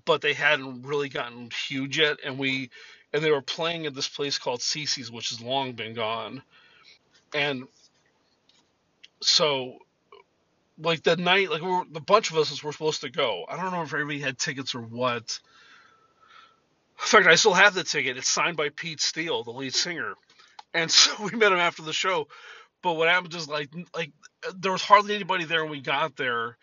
but 0.05 0.21
they 0.21 0.33
hadn't 0.33 0.83
really 0.83 1.09
gotten 1.09 1.51
huge 1.69 1.99
yet. 1.99 2.19
And 2.25 2.40
we 2.40 2.71
and 3.12 3.23
they 3.23 3.31
were 3.31 3.40
playing 3.40 3.87
at 3.87 3.95
this 3.95 4.09
place 4.09 4.37
called 4.37 4.59
Cece's, 4.59 5.09
which 5.12 5.29
has 5.29 5.40
long 5.40 5.75
been 5.75 5.95
gone. 5.95 6.42
And 7.33 7.69
so 9.21 9.79
like 10.77 11.05
the 11.05 11.16
night 11.16 11.51
like 11.51 11.62
we 11.62 11.69
were, 11.69 11.85
the 11.88 12.01
bunch 12.01 12.33
of 12.33 12.37
us 12.37 12.64
were 12.64 12.73
supposed 12.73 13.03
to 13.03 13.11
go. 13.11 13.45
I 13.49 13.57
don't 13.57 13.71
know 13.71 13.83
if 13.83 13.95
everybody 13.95 14.19
had 14.19 14.40
tickets 14.40 14.75
or 14.75 14.81
what 14.83 15.38
in 16.99 17.07
fact, 17.07 17.29
I 17.29 17.37
still 17.37 17.55
have 17.55 17.75
the 17.75 17.85
ticket. 17.85 18.16
It's 18.16 18.29
signed 18.29 18.57
by 18.57 18.71
Pete 18.71 19.01
Steele, 19.01 19.45
the 19.45 19.53
lead 19.53 19.75
singer. 19.75 20.14
And 20.74 20.90
so 20.92 21.12
we 21.22 21.31
met 21.38 21.52
him 21.52 21.59
after 21.59 21.83
the 21.83 21.92
show. 21.92 22.29
But 22.83 22.94
what 22.94 23.09
happened 23.09 23.35
is 23.35 23.48
like 23.48 23.70
like 23.94 24.12
uh, 24.46 24.52
there 24.59 24.72
was 24.72 24.83
hardly 24.83 25.14
anybody 25.14 25.44
there 25.44 25.62
when 25.62 25.72
we 25.72 25.81
got 25.81 26.16
there, 26.16 26.57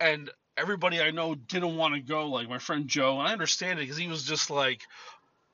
and 0.00 0.30
everybody 0.56 1.00
I 1.00 1.10
know 1.10 1.34
didn't 1.34 1.76
want 1.76 1.94
to 1.94 2.00
go. 2.00 2.28
Like 2.28 2.48
my 2.48 2.58
friend 2.58 2.88
Joe, 2.88 3.18
and 3.18 3.28
I 3.28 3.32
understand 3.32 3.78
it 3.78 3.82
because 3.82 3.96
he 3.96 4.08
was 4.08 4.24
just 4.24 4.50
like, 4.50 4.82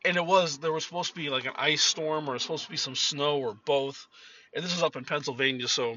and 0.04 0.16
it 0.16 0.24
was 0.24 0.58
there 0.58 0.72
was 0.72 0.84
supposed 0.84 1.10
to 1.10 1.20
be 1.20 1.28
like 1.30 1.44
an 1.44 1.52
ice 1.56 1.82
storm 1.82 2.28
or 2.28 2.38
supposed 2.38 2.64
to 2.64 2.70
be 2.70 2.76
some 2.76 2.96
snow 2.96 3.38
or 3.38 3.54
both, 3.66 4.06
and 4.54 4.64
this 4.64 4.74
is 4.74 4.82
up 4.82 4.96
in 4.96 5.04
Pennsylvania, 5.04 5.68
so 5.68 5.94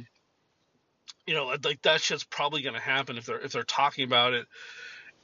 you 1.25 1.33
know 1.33 1.55
like 1.63 1.81
that 1.83 2.01
shit's 2.01 2.23
probably 2.25 2.61
gonna 2.61 2.79
happen 2.79 3.17
if 3.17 3.25
they're 3.25 3.39
if 3.39 3.51
they're 3.51 3.63
talking 3.63 4.03
about 4.05 4.33
it 4.33 4.45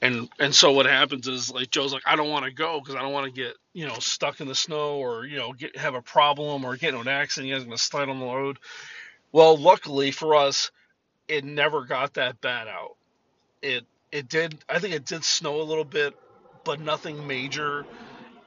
and 0.02 0.30
and 0.40 0.56
so 0.56 0.72
what 0.72 0.86
happens 0.86 1.28
is 1.28 1.52
like 1.52 1.70
Joe's 1.72 1.94
like 1.94 2.04
I 2.06 2.16
don't 2.16 2.30
want 2.30 2.46
to 2.46 2.52
go 2.52 2.80
because 2.80 2.96
I 2.96 3.02
don't 3.02 3.12
want 3.12 3.26
to 3.26 3.32
get 3.32 3.56
you 3.74 3.86
know 3.86 3.96
stuck 4.00 4.40
in 4.40 4.48
the 4.48 4.56
snow 4.56 4.96
or 4.96 5.26
you 5.26 5.38
know 5.38 5.54
get 5.54 5.78
have 5.78 5.96
a 5.96 6.02
problem 6.02 6.64
or 6.64 6.78
get 6.78 6.94
in 6.94 7.02
an 7.02 7.08
accident. 7.08 7.50
You 7.50 7.56
guys 7.56 7.64
gonna 7.66 7.78
slide 7.78 8.10
on 8.10 8.20
the 8.20 8.26
road. 8.26 8.60
Well, 9.32 9.58
luckily 9.58 10.12
for 10.12 10.36
us, 10.36 10.72
it 11.28 11.44
never 11.44 11.86
got 11.86 12.14
that 12.16 12.40
bad 12.42 12.68
out. 12.68 12.96
It 13.62 13.86
it 14.12 14.30
did. 14.30 14.58
I 14.70 14.80
think 14.80 14.94
it 14.94 15.06
did 15.06 15.24
snow 15.24 15.62
a 15.62 15.64
little 15.64 15.84
bit, 15.84 16.16
but 16.64 16.80
nothing 16.80 17.28
major. 17.28 17.86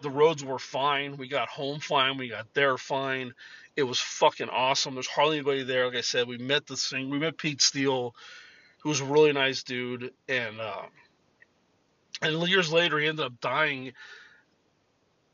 The 0.00 0.10
roads 0.10 0.42
were 0.42 0.58
fine. 0.58 1.16
We 1.16 1.28
got 1.28 1.48
home 1.48 1.78
fine. 1.80 2.16
We 2.16 2.28
got 2.28 2.52
there 2.54 2.76
fine. 2.78 3.34
It 3.76 3.84
was 3.84 4.00
fucking 4.00 4.48
awesome. 4.48 4.94
There's 4.94 5.06
hardly 5.06 5.36
anybody 5.36 5.62
there. 5.62 5.86
Like 5.86 5.96
I 5.96 6.00
said, 6.00 6.26
we 6.26 6.38
met 6.38 6.66
the 6.66 6.76
thing. 6.76 7.08
We 7.08 7.18
met 7.18 7.38
Pete 7.38 7.62
Steele, 7.62 8.14
who 8.80 8.88
was 8.88 9.00
a 9.00 9.04
really 9.04 9.32
nice 9.34 9.62
dude, 9.62 10.12
and. 10.28 10.58
Uh, 10.58 10.82
and 12.22 12.48
years 12.48 12.72
later, 12.72 12.98
he 12.98 13.06
ended 13.06 13.24
up 13.24 13.40
dying 13.40 13.92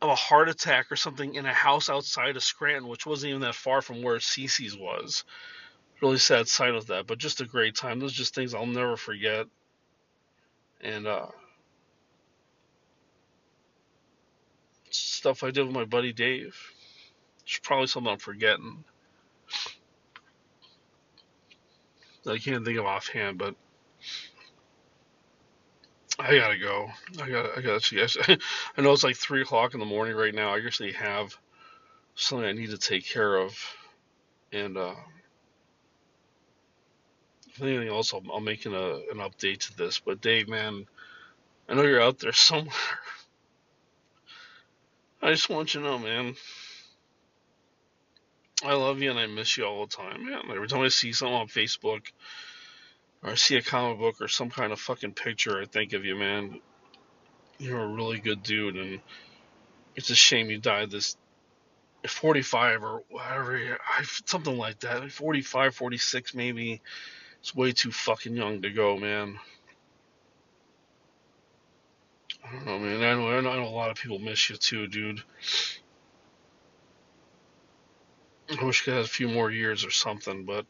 of 0.01 0.11
a 0.11 0.15
heart 0.15 0.49
attack 0.49 0.91
or 0.93 0.97
something 0.97 1.35
in 1.35 1.45
a 1.45 1.53
house 1.53 1.91
outside 1.91 2.37
of 2.37 2.43
Scranton, 2.43 2.89
which 2.89 3.07
wasn't 3.07 3.31
even 3.31 3.43
that 3.43 3.55
far 3.55 3.83
from 3.83 4.03
where 4.03 4.17
Cece's 4.17 4.77
was. 4.77 5.25
Really 6.01 6.19
sad 6.19 6.49
sight 6.49 6.75
of 6.75 6.87
that, 6.87 7.07
but 7.07 7.19
just 7.19 7.41
a 7.41 7.45
great 7.45 7.75
time. 7.75 7.99
Those 7.99 8.13
just 8.13 8.35
things 8.35 8.55
I'll 8.55 8.67
never 8.67 8.97
forget. 8.97 9.47
And 10.81 11.09
uh, 11.09 11.27
stuff 14.91 15.43
I 15.43 15.51
did 15.51 15.67
with 15.67 15.75
my 15.75 15.85
buddy 15.85 16.13
Dave. 16.13 16.57
It's 17.43 17.59
probably 17.59 17.89
something 17.89 18.13
I'm 18.13 18.19
forgetting. 18.19 18.85
I 22.27 22.39
can't 22.39 22.65
think 22.65 22.79
of 22.79 22.87
offhand, 22.87 23.39
but 23.39 23.55
I 26.19 26.37
gotta 26.37 26.59
go. 26.59 26.91
I 27.23 27.29
gotta. 27.29 27.51
I 27.57 27.61
gotta 27.61 27.81
see. 27.81 28.01
I 28.77 28.81
know 28.81 28.93
it's 28.93 29.05
like 29.05 29.17
three 29.17 29.43
o'clock 29.43 29.75
in 29.75 29.81
the 29.81 29.87
morning 29.87 30.17
right 30.17 30.35
now. 30.35 30.55
I 30.55 30.59
actually 30.59 30.93
have 30.93 31.37
something 32.17 32.47
I 32.47 32.53
need 32.53 32.71
to 32.71 32.79
take 32.79 33.07
care 33.07 33.37
of, 33.37 33.57
and 34.53 34.77
uh, 34.77 34.95
if 37.49 37.63
anything 37.63 37.89
else, 37.89 38.13
I'll, 38.13 38.23
I'll 38.33 38.41
make 38.41 38.67
an, 38.67 38.75
a, 38.75 38.95
an 39.13 39.19
update 39.19 39.69
to 39.69 39.77
this. 39.77 40.01
But 40.01 40.21
Dave, 40.21 40.49
man, 40.49 40.87
I 41.69 41.75
know 41.75 41.83
you're 41.83 42.03
out 42.03 42.19
there 42.19 42.33
somewhere. 42.35 42.75
I 45.23 45.33
just 45.33 45.49
want 45.49 45.75
you 45.75 45.81
to 45.81 45.87
know, 45.87 45.99
man. 45.99 46.35
I 48.65 48.75
love 48.75 49.01
you 49.01 49.11
and 49.11 49.21
I 49.21 49.27
miss 49.27 49.57
you 49.57 49.65
all 49.65 49.87
the 49.87 49.97
time, 49.97 50.27
man. 50.27 50.43
Every 50.51 50.67
time 50.67 50.81
I 50.81 50.89
see 50.89 51.13
something 51.13 51.35
on 51.35 51.47
Facebook 51.47 52.11
or 53.23 53.31
I 53.31 53.35
see 53.35 53.57
a 53.57 53.63
comic 53.63 53.99
book 53.99 54.17
or 54.21 54.29
some 54.29 54.51
kind 54.51 54.73
of 54.73 54.81
fucking 54.81 55.13
picture, 55.13 55.61
I 55.61 55.65
think 55.65 55.93
of 55.93 56.05
you, 56.05 56.17
man. 56.17 56.61
You're 57.59 57.83
a 57.83 57.89
really 57.89 58.21
good 58.21 58.43
dude, 58.43 58.77
and 58.77 59.01
it's 59.97 60.11
a 60.11 60.15
shame 60.15 60.51
you 60.51 60.59
died 60.59 60.91
this 60.91 61.17
45 62.07 62.85
or 62.85 63.03
whatever, 63.11 63.79
something 64.25 64.57
like 64.57 64.81
that. 64.81 65.11
45, 65.11 65.75
46 65.75 66.35
maybe. 66.35 66.81
It's 67.41 67.55
way 67.55 67.73
too 67.73 67.91
fucking 67.91 68.37
young 68.37 68.63
to 68.63 68.71
go, 68.71 68.97
man. 68.97 69.39
I 72.45 72.53
don't 72.53 72.67
know, 72.67 72.79
man. 72.79 73.03
I 73.03 73.15
know, 73.15 73.29
I 73.29 73.41
know, 73.41 73.51
I 73.51 73.57
know 73.57 73.69
a 73.69 73.71
lot 73.71 73.91
of 73.91 73.97
people 73.97 74.19
miss 74.19 74.49
you 74.49 74.57
too, 74.57 74.87
dude. 74.87 75.23
I 78.59 78.65
wish 78.65 78.89
I 78.89 78.93
had 78.93 79.05
a 79.05 79.09
few 79.09 79.29
more 79.29 79.51
years 79.51 79.85
or 79.85 79.91
something, 79.91 80.45
but 80.45 80.65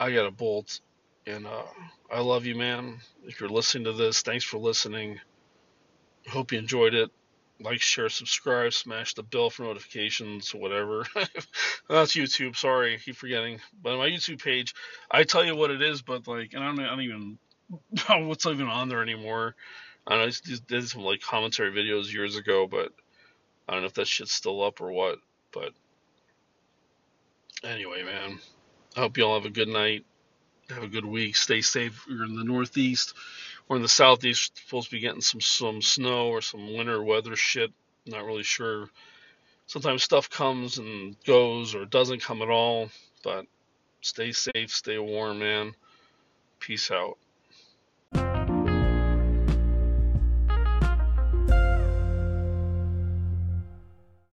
I 0.00 0.10
got 0.12 0.24
a 0.24 0.30
bolt, 0.30 0.80
and 1.26 1.46
uh, 1.46 1.66
I 2.10 2.20
love 2.20 2.46
you, 2.46 2.54
man. 2.54 3.00
If 3.26 3.38
you're 3.38 3.50
listening 3.50 3.84
to 3.84 3.92
this, 3.92 4.22
thanks 4.22 4.44
for 4.44 4.56
listening. 4.56 5.20
Hope 6.26 6.52
you 6.52 6.58
enjoyed 6.58 6.94
it. 6.94 7.10
Like, 7.60 7.82
share, 7.82 8.08
subscribe, 8.08 8.72
smash 8.72 9.12
the 9.12 9.22
bell 9.22 9.50
for 9.50 9.64
notifications, 9.64 10.54
whatever. 10.54 11.04
That's 11.90 12.16
YouTube. 12.16 12.56
Sorry, 12.56 12.94
I 12.94 12.96
keep 12.96 13.16
forgetting. 13.16 13.60
But 13.82 13.98
my 13.98 14.08
YouTube 14.08 14.42
page, 14.42 14.74
I 15.10 15.24
tell 15.24 15.44
you 15.44 15.54
what 15.54 15.70
it 15.70 15.82
is, 15.82 16.00
but 16.00 16.26
like, 16.26 16.54
and 16.54 16.64
I 16.64 16.68
don't, 16.68 16.80
I 16.80 16.88
don't 16.88 17.02
even 17.02 17.38
know 18.08 18.26
what's 18.26 18.46
even 18.46 18.68
on 18.68 18.88
there 18.88 19.02
anymore. 19.02 19.54
I 20.06 20.16
know 20.16 20.22
I 20.22 20.32
did 20.66 20.88
some 20.88 21.02
like 21.02 21.20
commentary 21.20 21.72
videos 21.72 22.10
years 22.10 22.36
ago, 22.36 22.66
but 22.66 22.90
I 23.68 23.74
don't 23.74 23.82
know 23.82 23.88
if 23.88 23.94
that 23.94 24.08
shit's 24.08 24.32
still 24.32 24.64
up 24.64 24.80
or 24.80 24.90
what. 24.90 25.18
But 25.52 25.72
anyway, 27.62 28.02
man. 28.02 28.38
I 28.96 29.00
hope 29.00 29.16
you 29.16 29.24
all 29.24 29.34
have 29.34 29.46
a 29.46 29.50
good 29.50 29.68
night. 29.68 30.04
Have 30.70 30.82
a 30.82 30.88
good 30.88 31.04
week. 31.04 31.36
Stay 31.36 31.60
safe. 31.60 32.06
You're 32.08 32.24
in 32.24 32.36
the 32.36 32.44
Northeast. 32.44 33.14
We're 33.68 33.76
in 33.76 33.82
the 33.82 33.88
Southeast. 33.88 34.58
Supposed 34.58 34.90
to 34.90 34.96
be 34.96 35.00
getting 35.00 35.20
some 35.20 35.40
some 35.40 35.82
snow 35.82 36.28
or 36.28 36.40
some 36.40 36.74
winter 36.74 37.02
weather 37.02 37.36
shit. 37.36 37.72
Not 38.06 38.24
really 38.24 38.42
sure. 38.42 38.88
Sometimes 39.66 40.02
stuff 40.02 40.28
comes 40.28 40.78
and 40.78 41.16
goes 41.24 41.74
or 41.74 41.84
doesn't 41.84 42.22
come 42.22 42.42
at 42.42 42.50
all. 42.50 42.90
But 43.22 43.46
stay 44.00 44.32
safe. 44.32 44.70
Stay 44.70 44.98
warm, 44.98 45.38
man. 45.38 45.74
Peace 46.58 46.90
out. 46.90 47.16